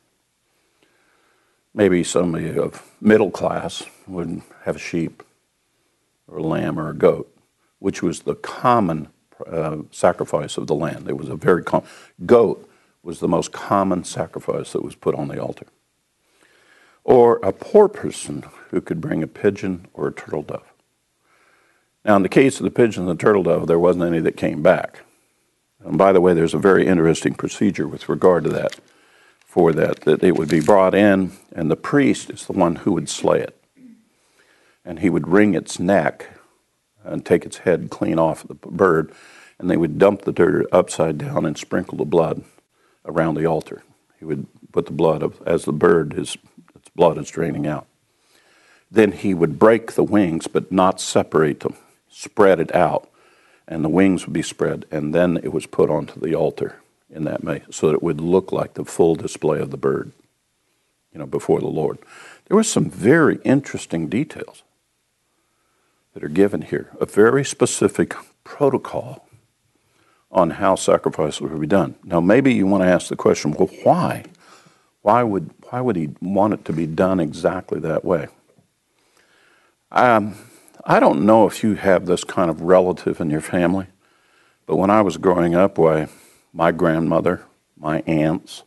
[1.76, 5.22] maybe somebody of middle class would have a sheep
[6.26, 7.30] or a lamb or a goat,
[7.78, 9.08] which was the common
[9.46, 11.08] uh, sacrifice of the land.
[11.08, 11.86] It was a very common,
[12.24, 12.68] goat
[13.02, 15.66] was the most common sacrifice that was put on the altar.
[17.04, 20.72] Or a poor person who could bring a pigeon or a turtle dove.
[22.04, 24.36] Now, in the case of the pigeon and the turtle dove, there wasn't any that
[24.36, 25.00] came back.
[25.84, 28.80] And by the way, there's a very interesting procedure with regard to that
[29.56, 32.92] for that, that it would be brought in, and the priest is the one who
[32.92, 33.58] would slay it.
[34.84, 36.28] And he would wring its neck
[37.02, 39.10] and take its head clean off the bird,
[39.58, 42.44] and they would dump the dirt upside down and sprinkle the blood
[43.06, 43.82] around the altar.
[44.18, 46.36] He would put the blood of, as the bird, his
[46.74, 47.86] its blood is draining out.
[48.90, 51.76] Then he would break the wings, but not separate them,
[52.10, 53.08] spread it out,
[53.66, 56.76] and the wings would be spread, and then it was put onto the altar
[57.10, 60.12] in that way, so that it would look like the full display of the bird,
[61.12, 61.98] you know, before the Lord.
[62.46, 64.62] There were some very interesting details
[66.14, 69.28] that are given here, a very specific protocol
[70.30, 71.94] on how sacrifices would be done.
[72.04, 74.24] Now, maybe you want to ask the question, well, why?
[75.02, 78.26] Why would, why would he want it to be done exactly that way?
[79.92, 80.34] Um,
[80.84, 83.86] I don't know if you have this kind of relative in your family,
[84.66, 86.08] but when I was growing up, why,
[86.56, 87.44] my grandmother,
[87.76, 88.62] my aunts.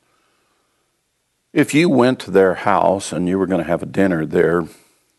[1.51, 4.67] If you went to their house and you were going to have a dinner there,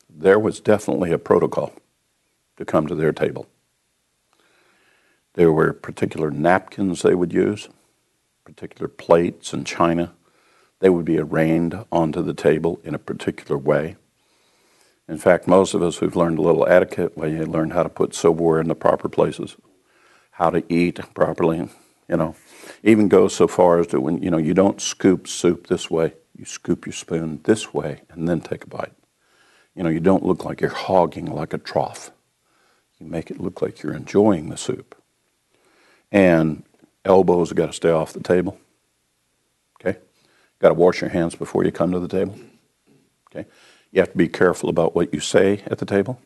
[0.09, 1.73] there was definitely a protocol
[2.59, 3.49] to come to their table.
[5.35, 7.69] There were particular napkins they would use,
[8.45, 10.13] particular plates and china.
[10.79, 13.97] They would be arranged onto the table in a particular way.
[15.09, 17.89] In fact, most of us who've learned a little etiquette, well, you learn how to
[17.89, 19.57] put silverware in the proper places,
[20.31, 21.69] how to eat properly,
[22.09, 22.37] you know,
[22.83, 26.15] even goes so far as to when, you know, you don't scoop soup this way,
[26.37, 28.93] you scoop your spoon this way and then take a bite.
[29.75, 32.11] You know, you don't look like you're hogging like a trough.
[32.99, 34.95] You make it look like you're enjoying the soup.
[36.13, 36.65] And
[37.05, 38.59] elbows have got to stay off the table.
[39.81, 39.99] Okay?
[40.59, 42.37] Got to wash your hands before you come to the table.
[43.31, 43.49] Okay?
[43.93, 46.21] You have to be careful about what you say at the table.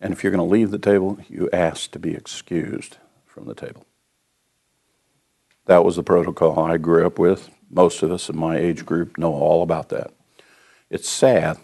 [0.00, 3.54] And if you're going to leave the table, you ask to be excused from the
[3.54, 3.86] table.
[5.66, 7.50] That was the protocol I grew up with.
[7.70, 10.12] Most of us in my age group know all about that.
[10.90, 11.58] It's sad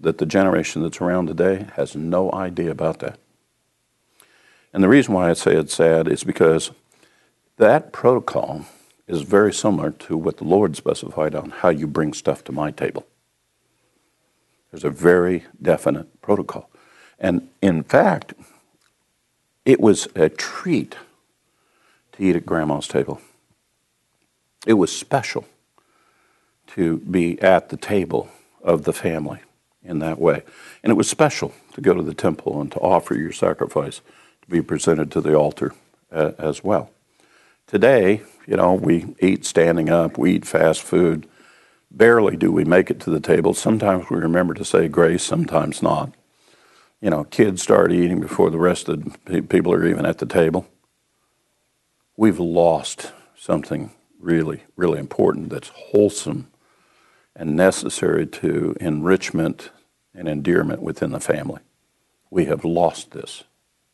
[0.00, 3.18] that the generation that's around today has no idea about that.
[4.72, 6.70] And the reason why I say it's sad is because
[7.58, 8.64] that protocol
[9.06, 12.70] is very similar to what the Lord specified on how you bring stuff to my
[12.70, 13.06] table.
[14.70, 16.70] There's a very definite protocol.
[17.18, 18.32] And in fact,
[19.66, 20.96] it was a treat
[22.12, 23.20] to eat at grandma's table.
[24.66, 25.46] It was special
[26.68, 28.28] to be at the table
[28.62, 29.40] of the family
[29.84, 30.42] in that way.
[30.82, 34.00] And it was special to go to the temple and to offer your sacrifice
[34.42, 35.74] to be presented to the altar
[36.12, 36.90] uh, as well.
[37.66, 41.28] Today, you know, we eat standing up, we eat fast food.
[41.90, 43.54] Barely do we make it to the table.
[43.54, 46.12] Sometimes we remember to say grace, sometimes not.
[47.00, 50.26] You know, kids start eating before the rest of the people are even at the
[50.26, 50.66] table.
[52.16, 53.90] We've lost something
[54.22, 56.48] really, really important that's wholesome
[57.34, 59.70] and necessary to enrichment
[60.14, 61.60] and endearment within the family.
[62.30, 63.44] We have lost this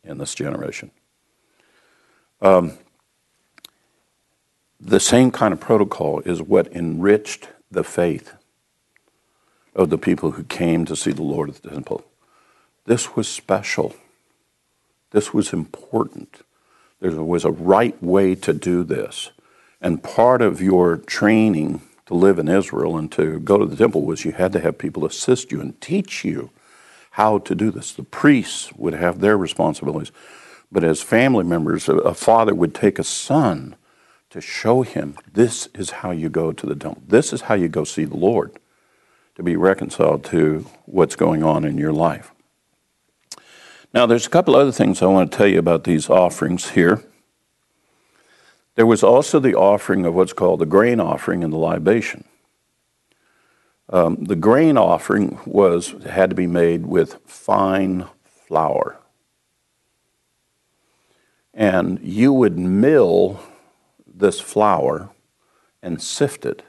[0.03, 0.91] in this generation.
[2.41, 2.77] Um,
[4.79, 8.33] the same kind of protocol is what enriched the faith
[9.75, 12.05] of the people who came to see the Lord at the temple.
[12.85, 13.95] This was special.
[15.11, 16.41] This was important.
[16.99, 19.31] There was a right way to do this.
[19.81, 24.03] And part of your training to live in Israel and to go to the temple
[24.03, 26.49] was you had to have people assist you and teach you
[27.11, 27.93] how to do this.
[27.93, 30.11] The priests would have their responsibilities.
[30.71, 33.75] But as family members, a father would take a son
[34.29, 37.01] to show him this is how you go to the temple.
[37.07, 38.59] This is how you go see the Lord
[39.35, 42.31] to be reconciled to what's going on in your life.
[43.93, 47.03] Now, there's a couple other things I want to tell you about these offerings here.
[48.79, 52.23] There was also the offering of what's called the grain offering and the libation.
[53.89, 58.97] Um, the grain offering was had to be made with fine flour,
[61.53, 63.41] and you would mill
[64.07, 65.09] this flour
[65.83, 66.63] and sift it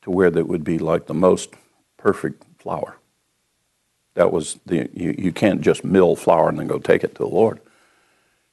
[0.00, 1.50] to where that would be like the most
[1.98, 2.96] perfect flour.
[4.14, 7.24] That was the you, you can't just mill flour and then go take it to
[7.24, 7.60] the Lord.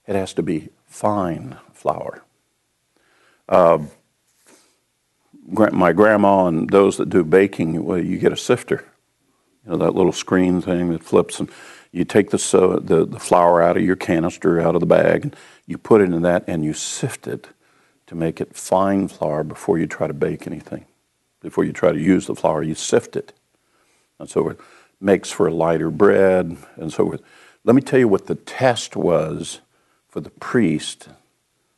[0.05, 2.23] It has to be fine flour.
[3.51, 3.79] Uh,
[5.73, 8.85] my grandma and those that do baking, well, you get a sifter,
[9.65, 11.49] you know, that little screen thing that flips, and
[11.91, 15.25] you take the, so, the, the flour out of your canister, out of the bag,
[15.25, 15.35] and
[15.67, 17.49] you put it in that, and you sift it
[18.07, 20.85] to make it fine flour before you try to bake anything.
[21.41, 23.33] Before you try to use the flour, you sift it.
[24.17, 24.59] And so it
[25.01, 27.21] makes for a lighter bread, and so forth.
[27.65, 29.59] Let me tell you what the test was
[30.07, 31.09] for the priest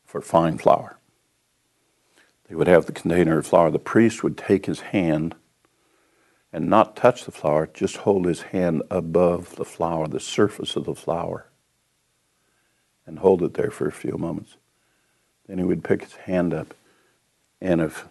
[0.05, 0.97] for fine flour.
[2.53, 3.71] He would have the container of flour.
[3.71, 5.33] The priest would take his hand
[6.51, 10.85] and not touch the flour, just hold his hand above the flour, the surface of
[10.85, 11.47] the flour,
[13.07, 14.57] and hold it there for a few moments.
[15.47, 16.75] Then he would pick his hand up,
[17.59, 18.05] and if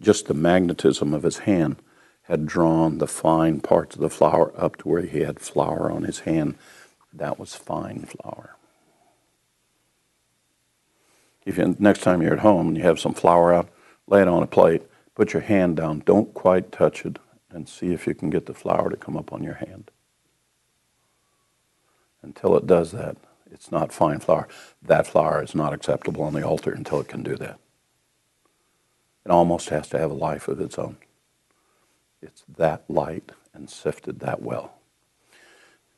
[0.00, 1.76] just the magnetism of his hand
[2.22, 6.04] had drawn the fine parts of the flour up to where he had flour on
[6.04, 6.54] his hand,
[7.12, 8.56] that was fine flour.
[11.44, 13.68] If you, next time you're at home and you have some flour out,
[14.06, 14.82] lay it on a plate,
[15.14, 17.18] put your hand down, don't quite touch it,
[17.50, 19.90] and see if you can get the flour to come up on your hand.
[22.22, 23.16] Until it does that,
[23.50, 24.48] it's not fine flour.
[24.82, 27.58] That flour is not acceptable on the altar until it can do that.
[29.24, 30.96] It almost has to have a life of its own.
[32.20, 34.72] It's that light and sifted that well.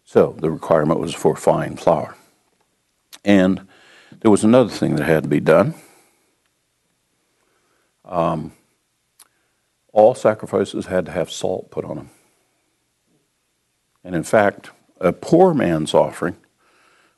[0.05, 2.17] So the requirement was for fine flour.
[3.25, 3.67] And
[4.21, 5.75] there was another thing that had to be done.
[8.05, 8.53] Um,
[9.93, 12.11] all sacrifices had to have salt put on them.
[14.03, 16.37] And in fact, a poor man's offering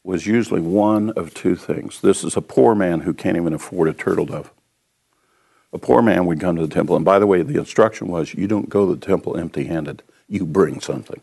[0.04, 2.00] was usually one of two things.
[2.00, 4.52] This is a poor man who can't even afford a turtle dove.
[5.72, 8.32] A poor man would come to the temple, and by the way, the instruction was
[8.32, 11.20] you don't go to the temple empty handed, you bring something.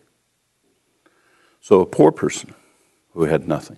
[1.61, 2.53] So a poor person
[3.13, 3.77] who had nothing.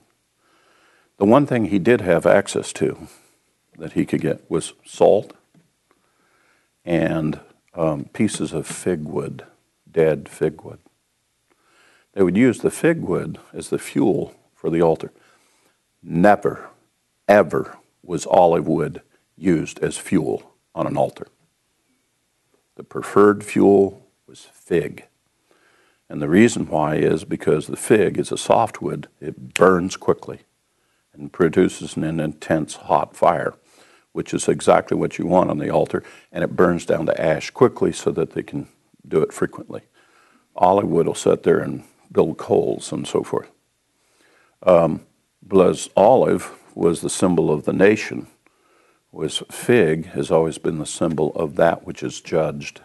[1.18, 3.08] The one thing he did have access to
[3.78, 5.34] that he could get was salt
[6.86, 7.40] and
[7.74, 9.44] um, pieces of fig wood,
[9.92, 10.80] dead fig wood.
[12.14, 15.12] They would use the fig wood as the fuel for the altar.
[16.02, 16.70] Never,
[17.28, 19.02] ever was olive wood
[19.36, 21.28] used as fuel on an altar.
[22.76, 25.06] The preferred fuel was fig.
[26.08, 30.42] And the reason why is because the fig is a softwood, it burns quickly
[31.14, 33.56] and produces an intense hot fire
[34.16, 36.02] which is exactly what you want on the altar,
[36.32, 38.66] and it burns down to ash quickly so that they can
[39.06, 39.82] do it frequently.
[40.56, 43.52] olive wood will sit there and build coals and so forth.
[44.64, 45.02] Um,
[45.98, 48.28] olive was the symbol of the nation,
[49.12, 52.80] was fig has always been the symbol of that which is judged.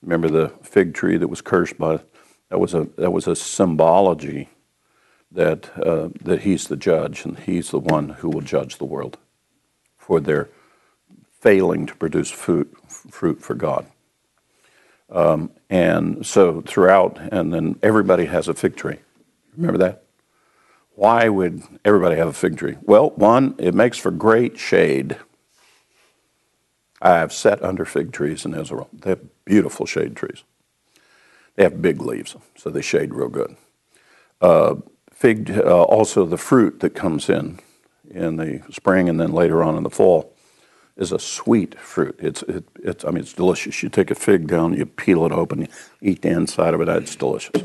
[0.00, 2.00] Remember the fig tree that was cursed by
[2.48, 4.48] that was a that was a symbology
[5.30, 9.18] that uh, that he's the judge and he's the one who will judge the world
[10.06, 10.50] for their
[11.40, 13.86] failing to produce fruit fruit for God.
[15.10, 18.98] Um, and so throughout, and then everybody has a fig tree.
[19.56, 20.04] Remember that?
[20.94, 22.76] Why would everybody have a fig tree?
[22.82, 25.16] Well, one, it makes for great shade.
[27.00, 28.88] I have sat under fig trees in Israel.
[28.92, 30.44] They have beautiful shade trees.
[31.56, 33.56] They have big leaves, so they shade real good.
[34.40, 34.76] Uh,
[35.12, 37.60] fig, uh, also the fruit that comes in
[38.14, 40.34] in the spring and then later on in the fall
[40.96, 42.16] is a sweet fruit.
[42.20, 43.82] It's, it, it's, I mean, it's delicious.
[43.82, 45.68] You take a fig down, you peel it open, you
[46.00, 46.88] eat the inside of it.
[46.88, 47.64] It's delicious.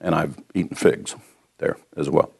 [0.00, 1.16] And I've eaten figs
[1.58, 2.32] there as well.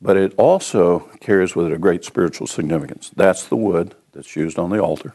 [0.00, 3.10] But it also carries with it a great spiritual significance.
[3.14, 5.14] That's the wood that's used on the altar.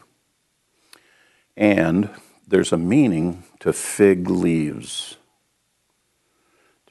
[1.56, 2.10] And
[2.46, 5.16] there's a meaning to fig leaves.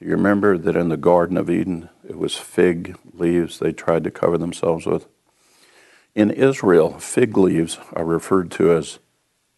[0.00, 4.02] Do you remember that in the Garden of Eden, it was fig leaves they tried
[4.04, 5.06] to cover themselves with?
[6.14, 8.98] In Israel, fig leaves are referred to as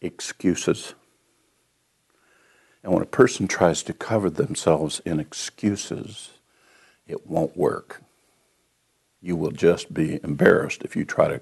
[0.00, 0.94] excuses.
[2.82, 6.30] And when a person tries to cover themselves in excuses,
[7.06, 8.02] it won't work.
[9.20, 11.40] You will just be embarrassed if you try to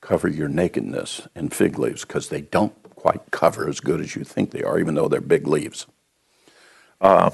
[0.00, 4.24] cover your nakedness in fig leaves because they don't quite cover as good as you
[4.24, 5.86] think they are, even though they're big leaves.
[6.98, 7.30] Uh,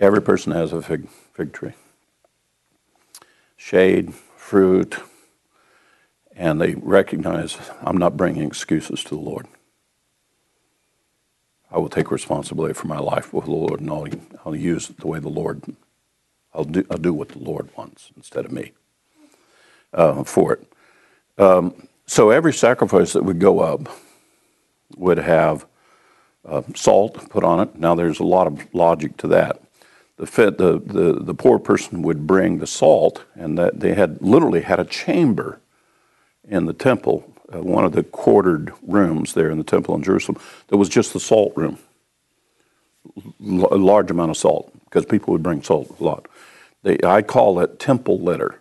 [0.00, 1.72] every person has a fig, fig tree.
[3.56, 4.96] Shade, fruit,
[6.36, 9.46] and they recognize I'm not bringing excuses to the Lord.
[11.70, 14.06] I will take responsibility for my life with the Lord, and I'll,
[14.44, 15.62] I'll use it the way the Lord
[16.54, 18.72] I'll do, I'll do what the Lord wants instead of me
[19.92, 20.72] uh, for it.
[21.36, 23.88] Um, so every sacrifice that would go up
[24.96, 25.66] would have
[26.46, 27.76] uh, salt put on it.
[27.76, 29.60] Now there's a lot of logic to that.
[30.16, 34.22] The, fit, the, the, the poor person would bring the salt, and that they had
[34.22, 35.60] literally had a chamber
[36.48, 40.38] in the temple, uh, one of the quartered rooms there in the temple in Jerusalem,
[40.68, 41.78] that was just the salt room.
[43.44, 46.28] L- a large amount of salt, because people would bring salt a lot.
[46.82, 48.60] They, I call it temple litter.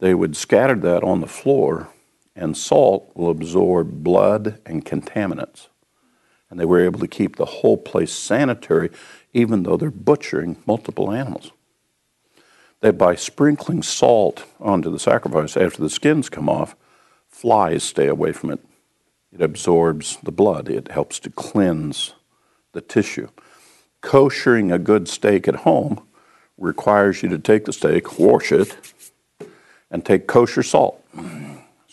[0.00, 1.88] They would scatter that on the floor,
[2.36, 5.68] and salt will absorb blood and contaminants.
[6.50, 8.90] And they were able to keep the whole place sanitary,
[9.32, 11.50] even though they're butchering multiple animals.
[12.80, 16.76] That by sprinkling salt onto the sacrifice after the skins come off,
[17.28, 18.60] flies stay away from it.
[19.32, 22.14] It absorbs the blood, it helps to cleanse
[22.72, 23.28] the tissue.
[24.02, 26.06] Koshering a good steak at home
[26.56, 28.76] requires you to take the steak, wash it,
[29.90, 31.02] and take kosher salt.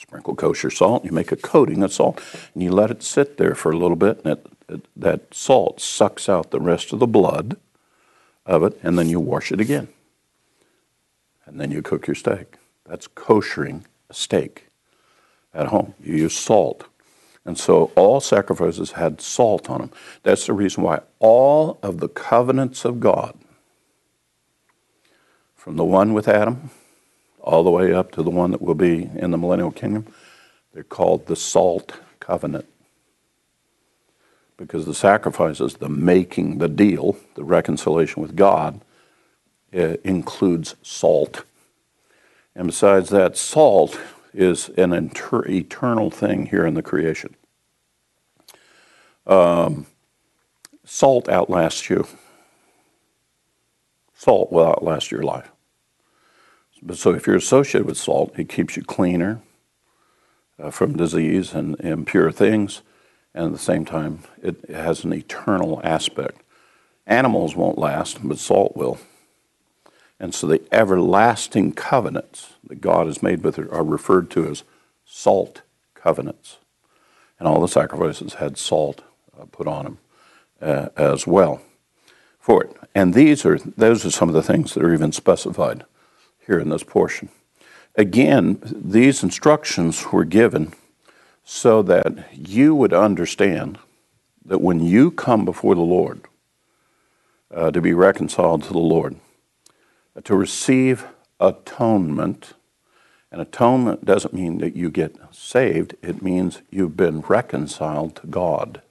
[0.04, 2.22] Sprinkle kosher salt, you make a coating of salt,
[2.54, 5.80] and you let it sit there for a little bit, and it, it, that salt
[5.80, 7.56] sucks out the rest of the blood
[8.46, 9.88] of it, and then you wash it again.
[11.46, 12.58] And then you cook your steak.
[12.86, 14.68] That's koshering a steak
[15.54, 15.94] at home.
[16.04, 16.84] You use salt.
[17.46, 19.92] And so all sacrifices had salt on them.
[20.24, 23.38] That's the reason why all of the covenants of God
[25.56, 26.72] from the one with Adam
[27.44, 30.08] all the way up to the one that will be in the millennial kingdom.
[30.74, 32.66] They're called the salt covenant
[34.58, 38.82] because the sacrifices, the making, the deal, the reconciliation with God,
[39.76, 41.44] uh, includes salt.
[42.56, 44.00] And besides that, salt
[44.34, 47.36] is an inter- eternal thing here in the creation.
[49.28, 49.86] Um,
[50.86, 52.08] salt outlasts you.
[54.16, 55.53] Salt will outlast your life.
[56.92, 59.42] So if you're associated with salt, it keeps you cleaner
[60.60, 62.82] uh, from disease and impure things,
[63.34, 66.42] and at the same time, it has an eternal aspect.
[67.08, 69.00] Animals won't last, but salt will.
[70.20, 74.64] And so the everlasting covenants that God has made with it are referred to as
[75.06, 75.62] salt
[75.96, 76.58] covenants.
[77.40, 79.02] And all the sacrifices had salt
[79.38, 79.98] uh, put on them
[80.62, 81.62] uh, as well
[82.40, 82.76] for it.
[82.94, 85.84] And these are those are some of the things that are even specified
[86.46, 87.30] here in this portion.
[87.96, 90.74] Again, these instructions were given
[91.44, 93.78] so that you would understand
[94.46, 96.22] that when you come before the Lord
[97.54, 99.16] uh, to be reconciled to the Lord,
[100.16, 101.06] uh, to receive
[101.40, 102.54] atonement,
[103.32, 108.82] and atonement doesn't mean that you get saved, it means you've been reconciled to God.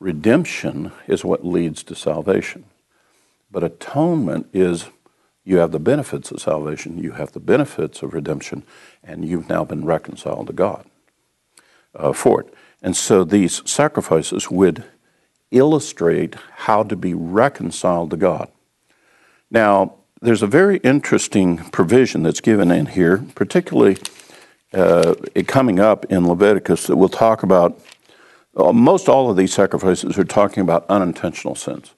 [0.00, 2.64] Redemption is what leads to salvation.
[3.50, 4.86] But atonement is
[5.44, 8.62] you have the benefits of salvation, you have the benefits of redemption,
[9.02, 10.86] and you've now been reconciled to God
[11.94, 12.54] uh, for it.
[12.82, 14.84] And so these sacrifices would
[15.50, 18.50] illustrate how to be reconciled to God.
[19.50, 23.98] Now, there's a very interesting provision that's given in here, particularly
[24.72, 25.14] uh,
[25.46, 27.80] coming up in Leviticus, that we'll talk about.
[28.56, 31.92] Uh, most all of these sacrifices are talking about unintentional sins.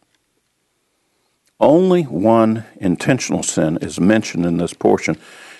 [1.61, 5.17] Only one intentional sin is mentioned in this portion,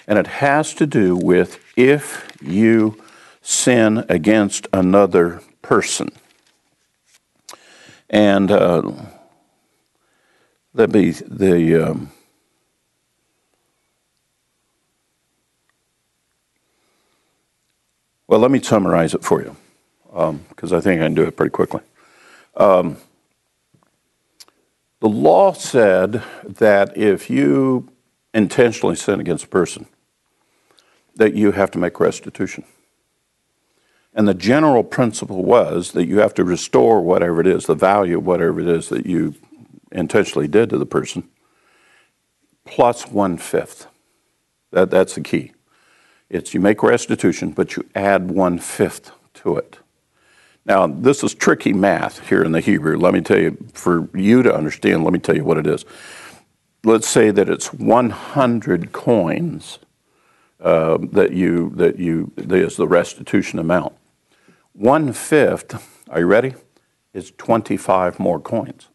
[0.07, 3.03] and it has to do with if you
[3.41, 6.11] sin against another person.
[8.11, 8.93] And uh,
[10.75, 11.91] that be the.
[11.91, 12.11] Um,
[18.27, 19.57] well, let me summarize it for you,
[20.49, 21.81] because um, I think I can do it pretty quickly.
[22.57, 22.99] Um,
[25.05, 27.87] the law said that if you
[28.33, 29.85] intentionally sin against a person,
[31.17, 32.65] that you have to make restitution.
[34.15, 38.17] And the general principle was that you have to restore whatever it is, the value
[38.17, 39.35] of whatever it is that you
[39.93, 41.29] intentionally did to the person,
[42.65, 43.89] plus one fifth.
[44.71, 45.53] That, that's the key.
[46.31, 49.81] It's you make restitution, but you add one fifth to it.
[50.67, 52.97] Now, this is tricky math here in the Hebrew.
[52.97, 55.85] Let me tell you, for you to understand, let me tell you what it is.
[56.85, 59.79] Let's say that it's 100 coins
[60.61, 63.93] uh, that you that you that is the restitution amount.
[64.73, 66.55] One fifth, are you ready?
[67.13, 68.89] Is 25 more coins.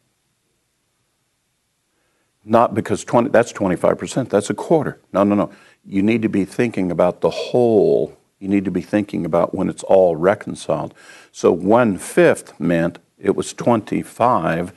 [2.44, 5.00] Not because 20, that's 25%, that's a quarter.
[5.14, 5.52] No, no, no.
[5.86, 9.70] You need to be thinking about the whole you need to be thinking about when
[9.70, 10.94] it's all reconciled.
[11.32, 14.74] So one fifth meant it was 25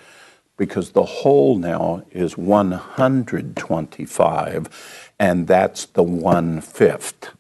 [0.56, 7.30] because the whole now is 125, and that's the one fifth.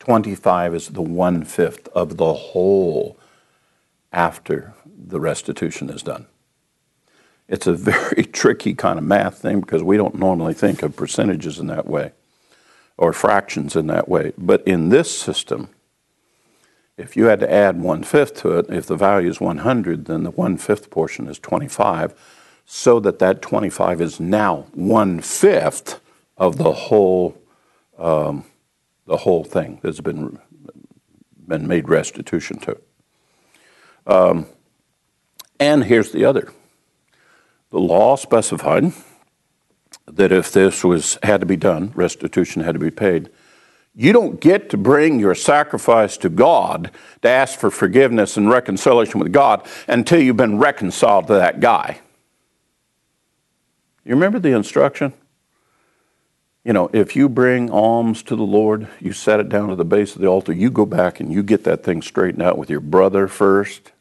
[0.00, 3.16] 25 is the one fifth of the whole
[4.12, 6.26] after the restitution is done.
[7.48, 11.58] It's a very tricky kind of math thing because we don't normally think of percentages
[11.58, 12.12] in that way
[12.96, 14.32] or fractions in that way.
[14.38, 15.68] But in this system,
[16.96, 20.22] if you had to add one fifth to it, if the value is 100, then
[20.22, 22.14] the one fifth portion is 25,
[22.64, 26.00] so that that 25 is now one fifth
[26.36, 27.36] of the whole,
[27.98, 28.44] um,
[29.06, 30.38] the whole thing that's been
[31.46, 32.80] been made restitution to.
[34.06, 34.46] Um,
[35.60, 36.52] and here's the other:
[37.70, 38.92] the law specified
[40.06, 43.30] that if this was had to be done, restitution had to be paid.
[43.96, 46.90] You don't get to bring your sacrifice to God
[47.22, 52.00] to ask for forgiveness and reconciliation with God until you've been reconciled to that guy.
[54.04, 55.12] You remember the instruction?
[56.64, 59.84] You know, if you bring alms to the Lord, you set it down to the
[59.84, 62.70] base of the altar, you go back and you get that thing straightened out with
[62.70, 63.92] your brother first.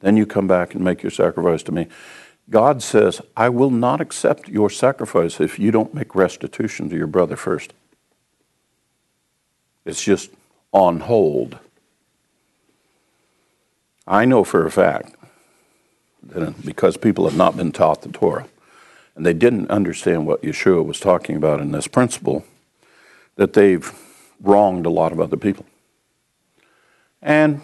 [0.00, 1.88] Then you come back and make your sacrifice to me.
[2.48, 7.06] God says, I will not accept your sacrifice if you don't make restitution to your
[7.06, 7.72] brother first.
[9.84, 10.30] It's just
[10.72, 11.58] on hold.
[14.06, 15.14] I know for a fact
[16.22, 18.48] that because people have not been taught the Torah
[19.14, 22.44] and they didn't understand what Yeshua was talking about in this principle,
[23.36, 23.92] that they've
[24.40, 25.66] wronged a lot of other people.
[27.20, 27.60] And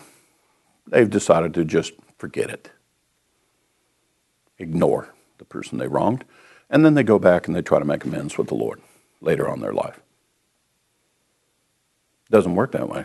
[0.86, 2.70] they've decided to just forget it
[4.58, 6.24] ignore the person they wronged,
[6.68, 8.80] and then they go back and they try to make amends with the Lord
[9.20, 10.00] later on in their life.
[12.30, 13.04] Doesn't work that way.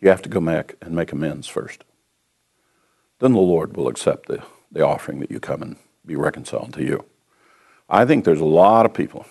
[0.00, 1.84] You have to go back and make amends first.
[3.20, 6.82] Then the Lord will accept the, the offering that you come and be reconciled to
[6.82, 7.04] you.
[7.88, 9.26] I think there's a lot of people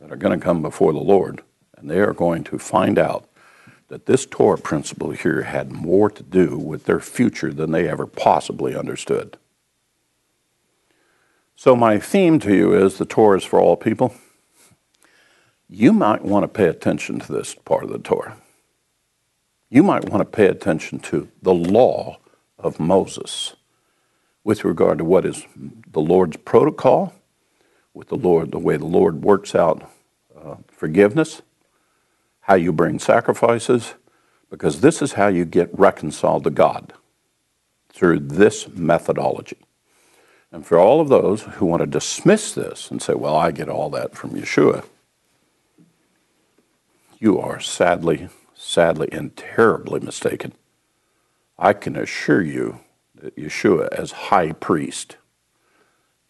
[0.00, 1.42] that are going to come before the Lord,
[1.76, 3.28] and they are going to find out
[3.88, 8.06] that this Torah principle here had more to do with their future than they ever
[8.06, 9.36] possibly understood.
[11.56, 14.14] So, my theme to you is the Torah is for all people.
[15.68, 18.38] You might want to pay attention to this part of the Torah.
[19.68, 22.18] You might want to pay attention to the law
[22.58, 23.54] of Moses
[24.42, 25.44] with regard to what is
[25.92, 27.12] the Lord's protocol,
[27.92, 29.90] with the Lord, the way the Lord works out
[30.34, 31.42] uh, forgiveness,
[32.40, 33.94] how you bring sacrifices,
[34.48, 36.94] because this is how you get reconciled to God
[37.92, 39.58] through this methodology.
[40.50, 43.68] And for all of those who want to dismiss this and say, well, I get
[43.68, 44.84] all that from Yeshua,
[47.18, 50.52] you are sadly, sadly, and terribly mistaken.
[51.58, 52.80] I can assure you
[53.14, 55.16] that Yeshua, as high priest,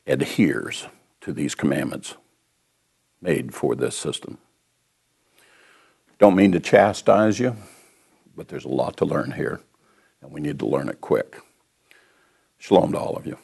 [0.07, 0.87] adheres
[1.21, 2.15] to these commandments
[3.21, 4.39] made for this system.
[6.19, 7.57] Don't mean to chastise you,
[8.37, 9.61] but there's a lot to learn here,
[10.23, 11.39] and we need to learn it quick.
[12.59, 13.39] Shalom to all of you.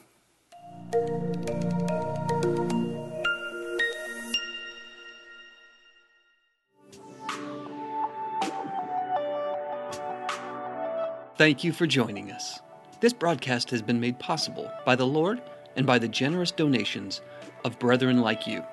[11.37, 12.61] Thank you for joining us.
[13.01, 15.41] This broadcast has been made possible by the Lord
[15.75, 17.19] and by the generous donations
[17.65, 18.63] of brethren like you.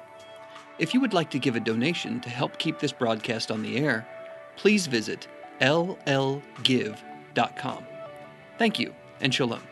[0.79, 3.79] If you would like to give a donation to help keep this broadcast on the
[3.79, 4.07] air,
[4.55, 5.27] please visit
[5.61, 6.07] llgive.com.
[8.59, 9.72] Thank you and shalom.